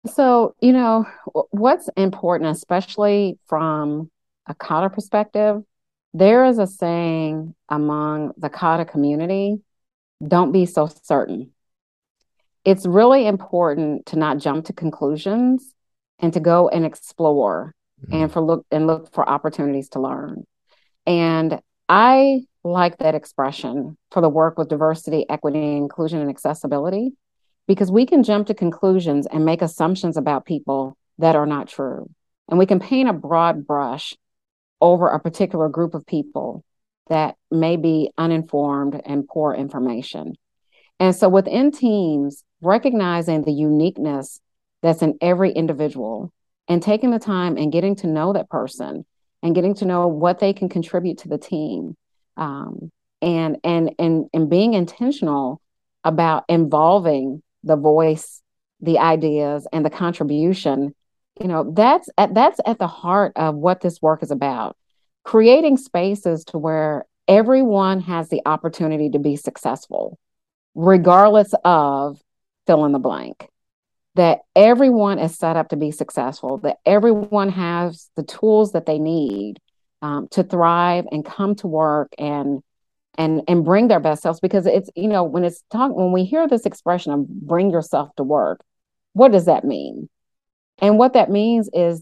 [0.08, 1.06] So, you know,
[1.52, 4.10] what's important, especially from
[4.46, 5.64] a Kata perspective,
[6.14, 9.62] there is a saying among the Kata community
[10.26, 11.52] don't be so certain.
[12.66, 15.74] It's really important to not jump to conclusions
[16.20, 18.16] and to go and explore mm-hmm.
[18.16, 20.46] and for look and look for opportunities to learn.
[21.06, 27.14] And I like that expression for the work with diversity, equity, inclusion, and accessibility
[27.68, 32.10] because we can jump to conclusions and make assumptions about people that are not true.
[32.50, 34.16] And we can paint a broad brush
[34.80, 36.64] over a particular group of people
[37.10, 40.36] that may be uninformed and poor information.
[41.00, 44.40] And so within teams, recognizing the uniqueness
[44.82, 46.32] that's in every individual
[46.68, 49.06] and taking the time and getting to know that person
[49.44, 51.96] and getting to know what they can contribute to the team
[52.36, 55.62] um, and and and and being intentional
[56.04, 58.42] about involving the voice
[58.80, 60.94] the ideas and the contribution
[61.40, 64.76] you know that's at that's at the heart of what this work is about.
[65.24, 70.18] Creating spaces to where everyone has the opportunity to be successful
[70.74, 72.22] regardless of
[72.66, 73.50] fill in the blank.
[74.16, 78.98] That everyone is set up to be successful, that everyone has the tools that they
[78.98, 79.60] need
[80.02, 82.62] um, to thrive and come to work and
[83.18, 86.24] and and bring their best selves because it's you know when it's talk when we
[86.24, 88.62] hear this expression of bring yourself to work
[89.14, 90.10] what does that mean
[90.80, 92.02] and what that means is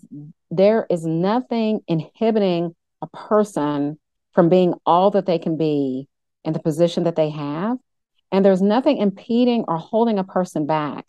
[0.51, 3.97] there is nothing inhibiting a person
[4.33, 6.07] from being all that they can be
[6.43, 7.77] in the position that they have
[8.31, 11.05] and there's nothing impeding or holding a person back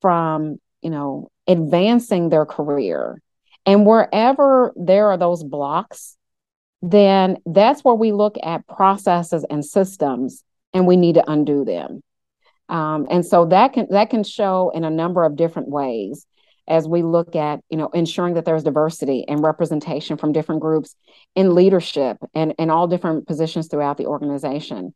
[0.00, 3.20] from, you know, advancing their career.
[3.64, 6.16] And wherever there are those blocks,
[6.82, 12.02] then that's where we look at processes and systems and we need to undo them.
[12.68, 16.26] Um, and so that can that can show in a number of different ways
[16.68, 20.96] as we look at you know ensuring that there's diversity and representation from different groups
[21.36, 24.92] in leadership and in all different positions throughout the organization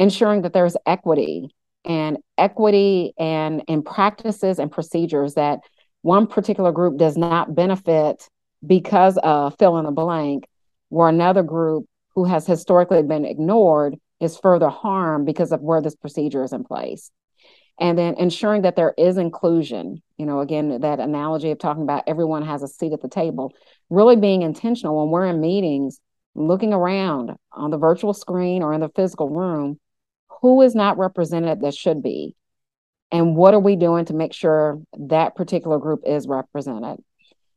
[0.00, 5.60] ensuring that there's equity and equity and and practices and procedures that
[6.02, 8.28] one particular group does not benefit
[8.64, 10.46] because of fill in the blank,
[10.92, 15.96] where another group who has historically been ignored is further harmed because of where this
[15.96, 17.10] procedure is in place.
[17.80, 22.04] And then ensuring that there is inclusion, you know, again, that analogy of talking about
[22.06, 23.54] everyone has a seat at the table,
[23.88, 25.98] really being intentional when we're in meetings,
[26.34, 29.80] looking around on the virtual screen or in the physical room
[30.42, 32.36] who is not represented that should be
[33.10, 37.02] and what are we doing to make sure that particular group is represented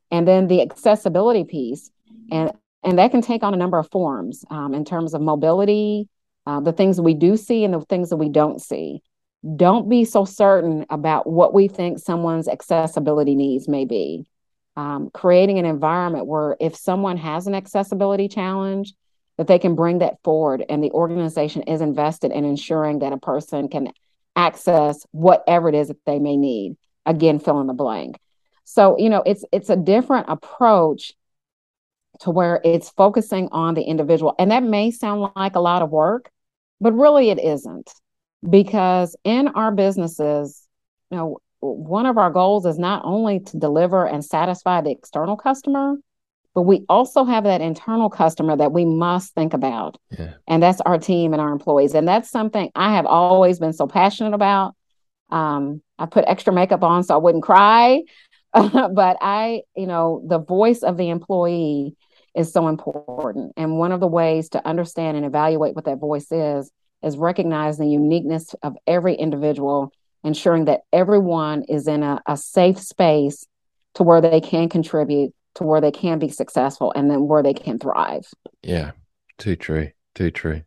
[0.09, 1.89] and then the accessibility piece
[2.31, 2.51] and
[2.85, 6.07] and that can take on a number of forms um, in terms of mobility
[6.45, 9.01] uh, the things we do see and the things that we don't see.
[9.55, 14.25] Don't be so certain about what we think someone's accessibility needs may be.
[14.75, 18.93] Um, creating an environment where if someone has an accessibility challenge,
[19.37, 23.17] that they can bring that forward and the organization is invested in ensuring that a
[23.17, 23.91] person can
[24.35, 26.77] access whatever it is that they may need.
[27.05, 28.17] Again fill in the blank.
[28.63, 31.13] So you know it's it's a different approach
[32.19, 35.89] to where it's focusing on the individual and that may sound like a lot of
[35.89, 36.29] work
[36.79, 37.91] but really it isn't
[38.49, 40.67] because in our businesses
[41.11, 45.35] you know one of our goals is not only to deliver and satisfy the external
[45.35, 45.95] customer
[46.55, 49.97] but we also have that internal customer that we must think about.
[50.17, 50.35] Yeah.
[50.47, 51.93] And that's our team and our employees.
[51.93, 54.73] And that's something I have always been so passionate about.
[55.29, 58.03] Um, I put extra makeup on so I wouldn't cry.
[58.53, 61.97] but I, you know, the voice of the employee
[62.35, 63.53] is so important.
[63.57, 66.71] And one of the ways to understand and evaluate what that voice is,
[67.03, 69.91] is recognize the uniqueness of every individual,
[70.23, 73.45] ensuring that everyone is in a, a safe space
[73.95, 77.53] to where they can contribute to where they can be successful and then where they
[77.53, 78.27] can thrive.
[78.61, 78.91] Yeah,
[79.37, 80.63] too true, too true.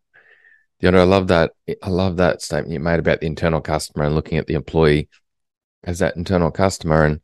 [0.80, 1.52] You know, I love that.
[1.82, 5.08] I love that statement you made about the internal customer and looking at the employee
[5.84, 7.04] as that internal customer.
[7.04, 7.20] And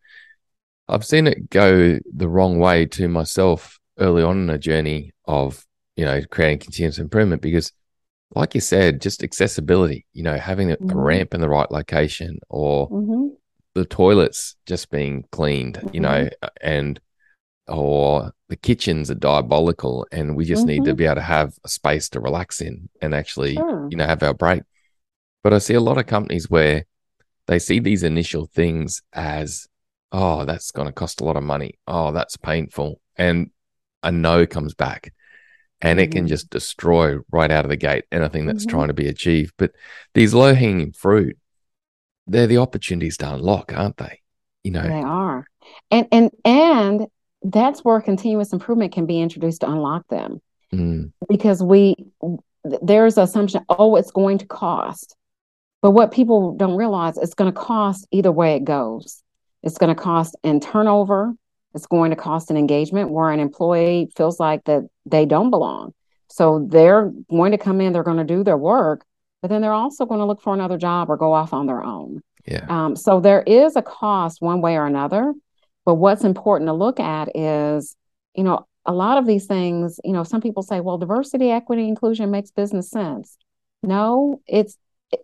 [0.88, 5.64] I've seen it go the wrong way to myself early on in a journey of,
[5.96, 7.72] you know, creating continuous improvement because
[8.34, 10.90] like you said, just accessibility, you know, having a, mm-hmm.
[10.90, 13.28] a ramp in the right location or mm-hmm.
[13.74, 15.90] the toilets just being cleaned, mm-hmm.
[15.92, 16.28] you know,
[16.60, 17.00] and
[17.68, 20.68] or the kitchens are diabolical and we just mm-hmm.
[20.68, 20.98] need to mm-hmm.
[20.98, 23.88] be able to have a space to relax in and actually sure.
[23.90, 24.62] you know have our break
[25.42, 26.84] but i see a lot of companies where
[27.46, 29.66] they see these initial things as
[30.12, 33.50] oh that's going to cost a lot of money oh that's painful and
[34.04, 35.12] a no comes back
[35.80, 36.28] and it can mm-hmm.
[36.28, 38.76] just destroy right out of the gate anything that's mm-hmm.
[38.76, 39.54] trying to be achieved.
[39.56, 39.72] But
[40.14, 41.36] these low hanging fruit
[42.26, 44.20] they're the opportunities to unlock aren't they?
[44.62, 44.82] You know?
[44.82, 45.46] They are.
[45.90, 47.06] And and and
[47.42, 50.40] that's where continuous improvement can be introduced to unlock them.
[50.72, 51.12] Mm.
[51.28, 51.94] because we
[52.82, 55.16] there's assumption oh it's going to cost.
[55.82, 59.22] But what people don't realize it's going to cost either way it goes.
[59.62, 61.34] It's going to cost in turnover
[61.74, 65.92] it's going to cost an engagement where an employee feels like that they don't belong
[66.28, 69.04] so they're going to come in they're going to do their work
[69.42, 71.82] but then they're also going to look for another job or go off on their
[71.82, 75.34] own yeah um, so there is a cost one way or another
[75.84, 77.96] but what's important to look at is,
[78.34, 81.88] you know, a lot of these things, you know, some people say, well, diversity, equity,
[81.88, 83.36] inclusion makes business sense.
[83.82, 84.76] No, it's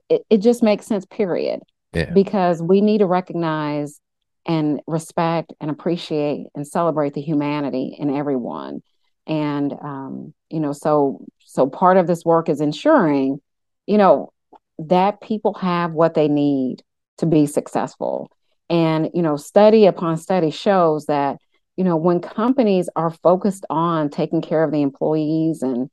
[0.09, 1.61] it, it just makes sense, period.
[1.93, 2.11] Yeah.
[2.11, 4.01] Because we need to recognize
[4.47, 8.83] and respect and appreciate and celebrate the humanity in everyone.
[9.27, 13.41] And um, you know, so so part of this work is ensuring,
[13.87, 14.33] you know,
[14.79, 16.83] that people have what they need
[17.19, 18.31] to be successful
[18.71, 21.39] and, you know, study upon study shows that,
[21.77, 25.91] you know, when companies are focused on taking care of the employees and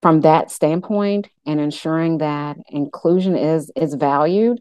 [0.00, 4.60] from that standpoint and ensuring that inclusion is is valued,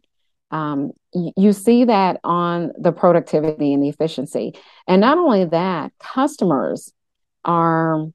[0.51, 4.53] um, you, see that on the productivity and the efficiency.
[4.87, 6.91] And not only that, customers
[7.43, 8.07] are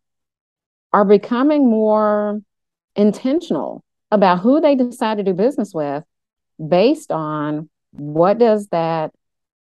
[0.93, 2.41] are becoming more
[2.95, 6.05] intentional about who they decide to do business with
[6.69, 9.13] based on what does that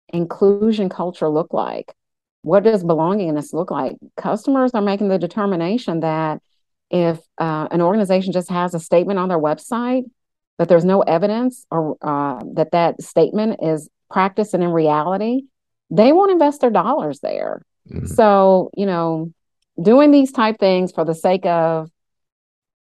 [0.09, 1.95] inclusion culture look like?
[2.43, 3.97] What does belongingness look like?
[4.17, 6.41] Customers are making the determination that
[6.91, 10.05] if uh, an organization just has a statement on their website,
[10.59, 15.43] but there's no evidence or uh, that that statement is practiced and in reality,
[15.91, 17.63] they won't invest their dollars there.
[17.91, 18.07] Mm-hmm.
[18.07, 19.33] So, you know,
[19.81, 21.91] doing these type things for the sake of,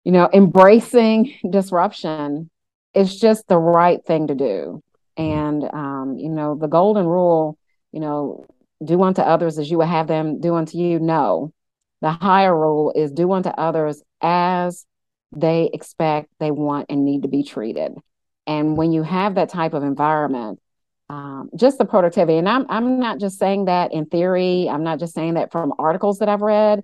[0.03, 2.49] you know, embracing disruption
[2.93, 4.82] is just the right thing to do.
[5.18, 7.58] And, um, you know, the golden rule,
[7.91, 8.45] you know,
[8.84, 10.99] do unto others as you would have them do unto you.
[10.99, 11.51] No,
[12.01, 14.86] the higher rule is do unto others as
[15.32, 17.94] they expect, they want, and need to be treated.
[18.46, 20.60] And when you have that type of environment,
[21.10, 24.68] um, just the productivity, and I'm I'm not just saying that in theory.
[24.70, 26.84] I'm not just saying that from articles that I've read.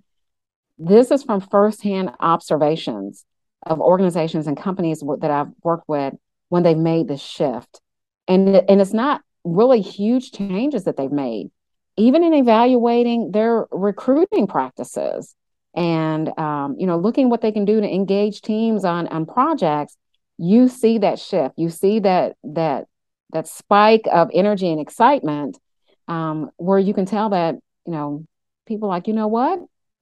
[0.77, 3.25] This is from firsthand observations
[3.65, 6.13] of organizations and companies that I've worked with
[6.49, 7.81] when they've made this shift
[8.27, 11.49] and and it's not really huge changes that they've made
[11.97, 15.35] even in evaluating their recruiting practices
[15.75, 19.97] and um, you know looking what they can do to engage teams on on projects
[20.37, 22.85] you see that shift you see that that
[23.31, 25.57] that spike of energy and excitement
[26.07, 27.55] um, where you can tell that
[27.85, 28.25] you know
[28.65, 29.59] people like you know what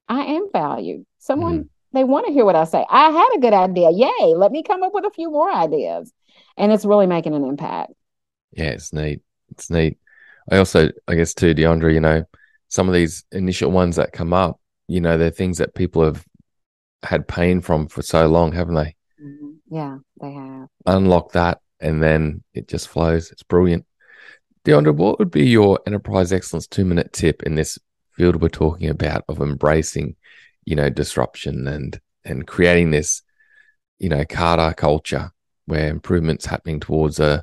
[0.08, 1.66] i am valued someone mm-hmm.
[1.92, 2.84] they want to hear what I say.
[2.90, 3.90] I had a good idea.
[3.90, 6.12] Yay, let me come up with a few more ideas.
[6.56, 7.92] And it's really making an impact.
[8.52, 9.20] Yeah, it's neat.
[9.50, 9.98] It's neat.
[10.50, 12.24] I also, I guess, too, Deandra, you know,
[12.68, 14.58] some of these initial ones that come up,
[14.92, 16.22] you know, they're things that people have
[17.02, 18.94] had pain from for so long, haven't they?
[19.22, 19.52] Mm-hmm.
[19.74, 20.68] Yeah, they have.
[20.84, 23.30] Unlock that and then it just flows.
[23.30, 23.86] It's brilliant.
[24.66, 27.78] Deandra, what would be your enterprise excellence two minute tip in this
[28.12, 30.14] field we're talking about of embracing,
[30.66, 33.22] you know, disruption and and creating this,
[33.98, 35.32] you know, Kata culture
[35.64, 37.42] where improvements happening towards a uh,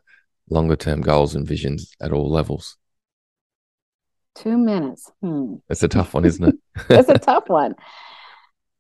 [0.52, 2.78] longer term goals and visions at all levels?
[4.36, 5.12] Two minutes.
[5.22, 5.56] Hmm.
[5.70, 6.56] It's a tough one, isn't it?
[6.90, 7.76] it's a tough one.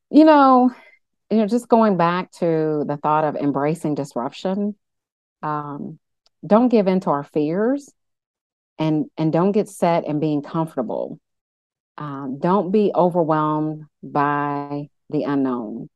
[0.10, 0.72] You know,
[1.30, 4.76] you know, just going back to the thought of embracing disruption,
[5.43, 6.00] um,
[6.45, 7.91] don't give in to our fears
[8.78, 11.20] and and don't get set and being comfortable.
[11.97, 15.89] Um, don't be overwhelmed by the unknown.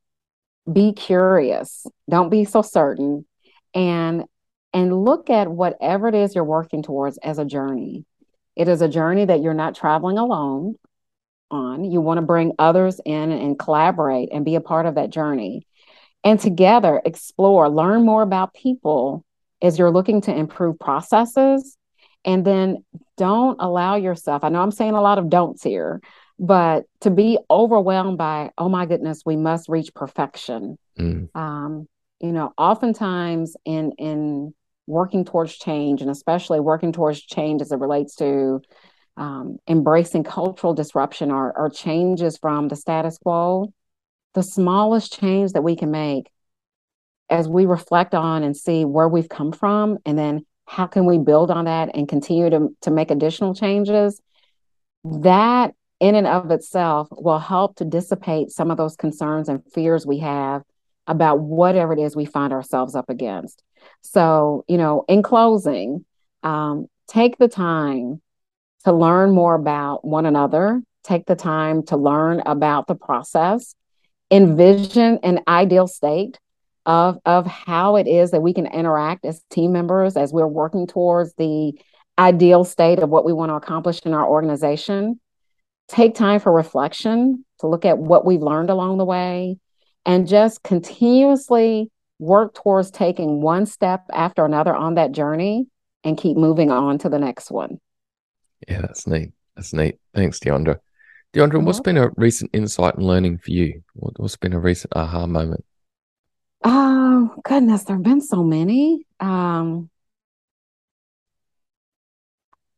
[0.71, 1.87] Be curious.
[2.09, 3.25] Don't be so certain,
[3.73, 4.25] and
[4.73, 8.05] and look at whatever it is you're working towards as a journey.
[8.55, 10.75] It is a journey that you're not traveling alone
[11.49, 11.85] on.
[11.85, 15.67] You want to bring others in and collaborate and be a part of that journey.
[16.23, 19.25] And together explore, learn more about people
[19.61, 21.77] as you're looking to improve processes
[22.25, 22.83] and then
[23.17, 26.01] don't allow yourself, I know I'm saying a lot of don'ts here,
[26.39, 30.77] but to be overwhelmed by, oh my goodness, we must reach perfection.
[30.97, 31.35] Mm.
[31.35, 31.87] Um,
[32.19, 34.53] you know, oftentimes in in
[34.87, 38.61] working towards change, and especially working towards change as it relates to
[39.17, 43.71] um, embracing cultural disruption or, or changes from the status quo,
[44.33, 46.31] the smallest change that we can make
[47.29, 51.17] as we reflect on and see where we've come from and then how can we
[51.17, 54.21] build on that and continue to, to make additional changes
[55.03, 60.05] that in and of itself will help to dissipate some of those concerns and fears
[60.05, 60.63] we have
[61.07, 63.61] about whatever it is we find ourselves up against.
[64.01, 66.05] So you know in closing
[66.43, 68.21] um, take the time
[68.85, 70.81] to learn more about one another.
[71.03, 73.75] Take the time to learn about the process.
[74.31, 76.39] Envision an ideal state
[76.85, 80.85] of of how it is that we can interact as team members as we're working
[80.85, 81.73] towards the
[82.19, 85.19] ideal state of what we want to accomplish in our organization.
[85.87, 89.57] Take time for reflection to look at what we've learned along the way
[90.05, 91.89] and just continuously
[92.19, 95.67] work towards taking one step after another on that journey
[96.03, 97.79] and keep moving on to the next one.
[98.67, 99.31] Yeah that's neat.
[99.55, 99.99] That's neat.
[100.13, 100.79] Thanks deandra
[101.33, 103.81] deandra what's been a recent insight and learning for you?
[103.93, 105.65] What's been a recent aha moment?
[106.63, 109.05] Oh, goodness, there have been so many.
[109.19, 109.89] Um,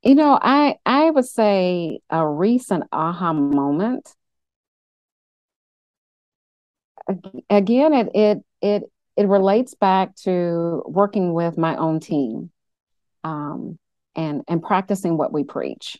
[0.01, 4.15] you know, I I would say a recent aha moment.
[7.49, 8.83] Again, it it it
[9.17, 12.51] it relates back to working with my own team,
[13.23, 13.77] um,
[14.15, 15.97] and and practicing what we preach,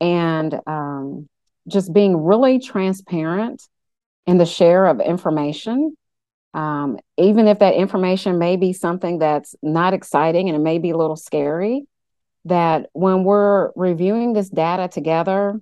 [0.00, 1.28] and um,
[1.68, 3.62] just being really transparent
[4.26, 5.96] in the share of information
[6.54, 10.90] um, even if that information may be something that's not exciting and it may be
[10.90, 11.86] a little scary,
[12.44, 15.60] that when we're reviewing this data together,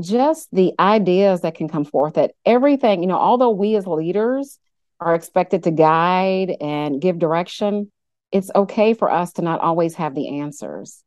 [0.00, 4.58] just the ideas that can come forth that everything, you know, although we as leaders
[5.00, 7.90] are expected to guide and give direction,
[8.32, 11.02] it's okay for us to not always have the answers.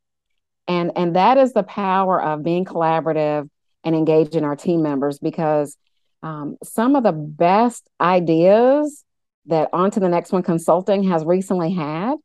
[0.68, 3.50] And and that is the power of being collaborative
[3.84, 5.78] and engaging our team members because
[6.22, 9.04] um, some of the best ideas
[9.46, 12.16] that onto the Next One Consulting has recently had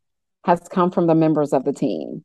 [0.45, 2.25] has come from the members of the team.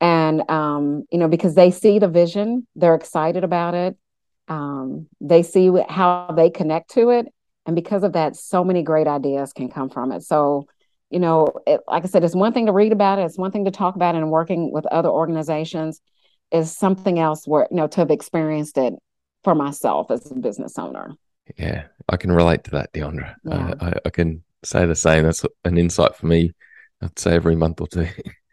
[0.00, 3.96] And, um, you know, because they see the vision, they're excited about it,
[4.48, 7.26] um, they see how they connect to it.
[7.66, 10.22] And because of that, so many great ideas can come from it.
[10.22, 10.66] So,
[11.10, 13.52] you know, it, like I said, it's one thing to read about it, it's one
[13.52, 16.00] thing to talk about it and working with other organizations
[16.50, 18.94] is something else where, you know, to have experienced it
[19.42, 21.14] for myself as a business owner.
[21.58, 23.34] Yeah, I can relate to that, Deandra.
[23.44, 23.74] Yeah.
[23.80, 25.24] I, I, can say the same.
[25.24, 26.52] That's an insight for me.
[27.02, 28.08] I'd say every month or two.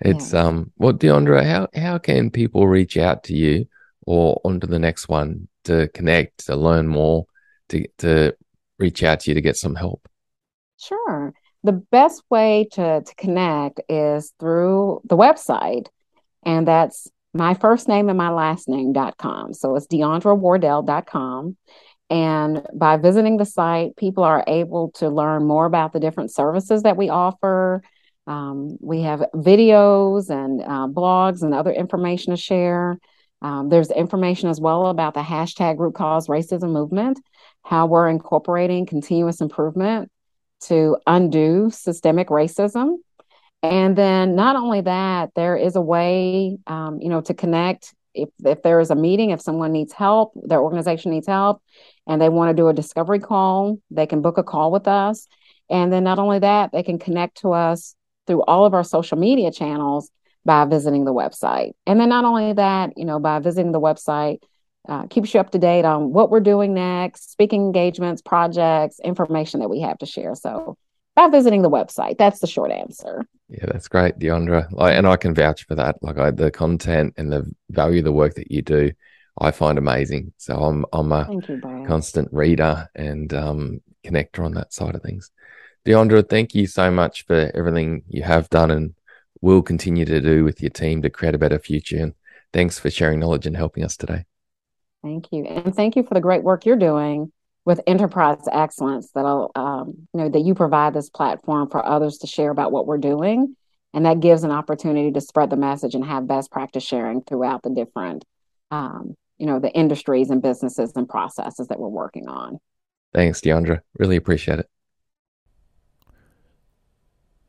[0.00, 0.44] it's yeah.
[0.44, 0.72] um.
[0.76, 3.66] Well, Deandra, how how can people reach out to you
[4.06, 7.26] or onto the next one to connect, to learn more,
[7.70, 8.34] to to
[8.78, 10.08] reach out to you to get some help?
[10.78, 11.34] Sure.
[11.64, 15.88] The best way to to connect is through the website,
[16.44, 19.54] and that's my first name and my last name.com.
[19.54, 21.56] So it's deandrawardell.com.
[22.10, 26.82] And by visiting the site, people are able to learn more about the different services
[26.84, 27.82] that we offer.
[28.28, 32.98] Um, we have videos and uh, blogs and other information to share.
[33.40, 37.18] Um, there's information as well about the hashtag root cause racism movement,
[37.62, 40.10] how we're incorporating continuous improvement
[40.60, 42.96] to undo systemic racism.
[43.62, 47.94] And then not only that, there is a way, um, you know, to connect.
[48.14, 51.62] If, if there is a meeting, if someone needs help, their organization needs help,
[52.06, 55.28] and they want to do a discovery call, they can book a call with us.
[55.70, 57.94] And then not only that, they can connect to us
[58.28, 60.10] through all of our social media channels
[60.44, 61.72] by visiting the website.
[61.84, 64.38] And then not only that, you know, by visiting the website,
[64.88, 69.60] uh, keeps you up to date on what we're doing next, speaking engagements, projects, information
[69.60, 70.34] that we have to share.
[70.36, 70.78] So
[71.16, 73.26] by visiting the website, that's the short answer.
[73.48, 74.70] Yeah, that's great, Deandra.
[74.70, 75.96] Like, and I can vouch for that.
[76.00, 78.92] Like, I, the content and the value of the work that you do,
[79.40, 80.32] I find amazing.
[80.36, 85.30] So I'm I'm a you, constant reader and um, connector on that side of things.
[85.88, 88.94] Deandra, thank you so much for everything you have done and
[89.40, 91.96] will continue to do with your team to create a better future.
[91.96, 92.12] And
[92.52, 94.26] thanks for sharing knowledge and helping us today.
[95.02, 97.32] Thank you, and thank you for the great work you're doing
[97.64, 99.10] with enterprise excellence.
[99.14, 102.86] That'll, um, you know, that you provide this platform for others to share about what
[102.86, 103.56] we're doing,
[103.94, 107.62] and that gives an opportunity to spread the message and have best practice sharing throughout
[107.62, 108.26] the different,
[108.70, 112.58] um, you know, the industries and businesses and processes that we're working on.
[113.14, 113.80] Thanks, Deandra.
[113.98, 114.68] Really appreciate it.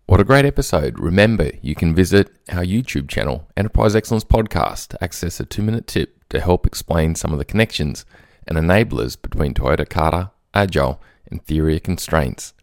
[0.10, 0.97] What a great episode.
[0.97, 5.86] Remember, you can visit our YouTube channel, Enterprise Excellence Podcast, to access a two minute
[5.86, 8.05] tip to help explain some of the connections
[8.47, 10.99] and enablers between Toyota Kata, Agile,
[11.30, 12.55] and Theory of Constraints.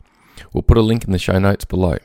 [0.52, 1.98] We'll put a link in the show notes below.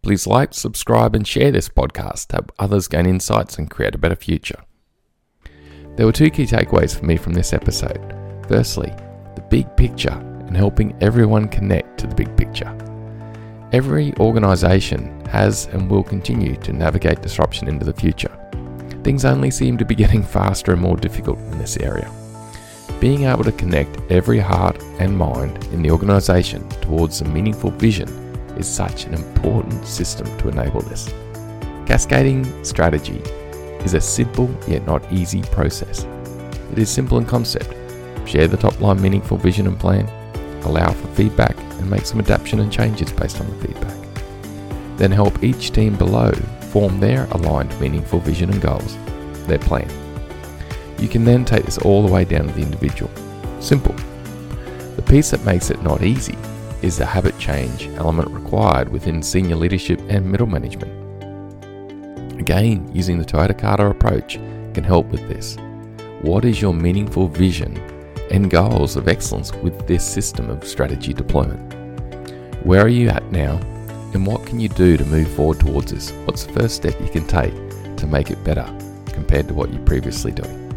[0.00, 3.98] Please like, subscribe, and share this podcast to help others gain insights and create a
[3.98, 4.64] better future.
[5.96, 8.00] There were two key takeaways for me from this episode.
[8.48, 8.94] Firstly,
[9.36, 12.74] the big picture and helping everyone connect to the big picture.
[13.72, 18.36] Every organisation has and will continue to navigate disruption into the future.
[19.04, 22.10] Things only seem to be getting faster and more difficult in this area.
[22.98, 28.08] Being able to connect every heart and mind in the organisation towards a meaningful vision
[28.58, 31.14] is such an important system to enable this.
[31.86, 33.22] Cascading strategy
[33.84, 36.04] is a simple yet not easy process.
[36.72, 37.72] It is simple in concept.
[38.28, 40.08] Share the top line meaningful vision and plan,
[40.64, 43.96] allow for feedback, and make some adaptation and changes based on the feedback.
[44.96, 46.32] Then help each team below
[46.70, 48.96] form their aligned meaningful vision and goals,
[49.46, 49.90] their plan.
[50.98, 53.10] You can then take this all the way down to the individual.
[53.60, 53.94] Simple.
[54.96, 56.36] The piece that makes it not easy
[56.82, 60.92] is the habit change element required within senior leadership and middle management.
[62.38, 64.34] Again, using the Toyota Kata approach
[64.74, 65.56] can help with this.
[66.22, 67.74] What is your meaningful vision
[68.30, 71.74] and goals of excellence with this system of strategy deployment.
[72.64, 73.56] Where are you at now,
[74.12, 76.10] and what can you do to move forward towards this?
[76.24, 77.54] What's the first step you can take
[77.96, 78.66] to make it better
[79.12, 80.68] compared to what you're previously doing?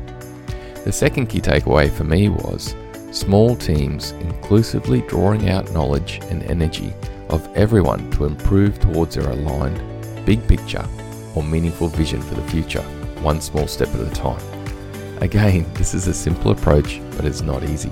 [0.83, 2.75] The second key takeaway for me was
[3.11, 6.93] small teams inclusively drawing out knowledge and energy
[7.29, 9.81] of everyone to improve towards their aligned,
[10.25, 10.85] big picture,
[11.35, 12.81] or meaningful vision for the future,
[13.21, 14.52] one small step at a time.
[15.23, 17.89] Again, this is a simple approach, but it's not easy.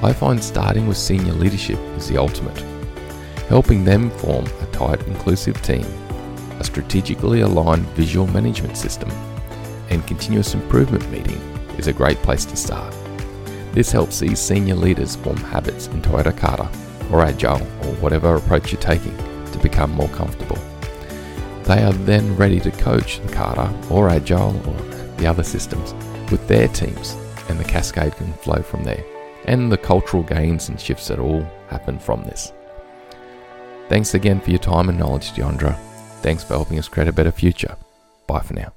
[0.00, 2.56] I find starting with senior leadership is the ultimate.
[3.48, 5.84] Helping them form a tight, inclusive team,
[6.60, 9.10] a strategically aligned visual management system,
[9.88, 11.40] and continuous improvement meeting
[11.78, 12.94] is a great place to start.
[13.72, 16.70] This helps these senior leaders form habits in Toyota Kata
[17.10, 19.16] or Agile or whatever approach you're taking
[19.50, 20.58] to become more comfortable.
[21.64, 24.76] They are then ready to coach the Kata or Agile or
[25.16, 25.92] the other systems
[26.30, 27.16] with their teams,
[27.48, 29.04] and the cascade can flow from there,
[29.44, 32.52] and the cultural gains and shifts that all happen from this.
[33.88, 35.76] Thanks again for your time and knowledge, Deandra.
[36.22, 37.76] Thanks for helping us create a better future.
[38.26, 38.72] Bye for now.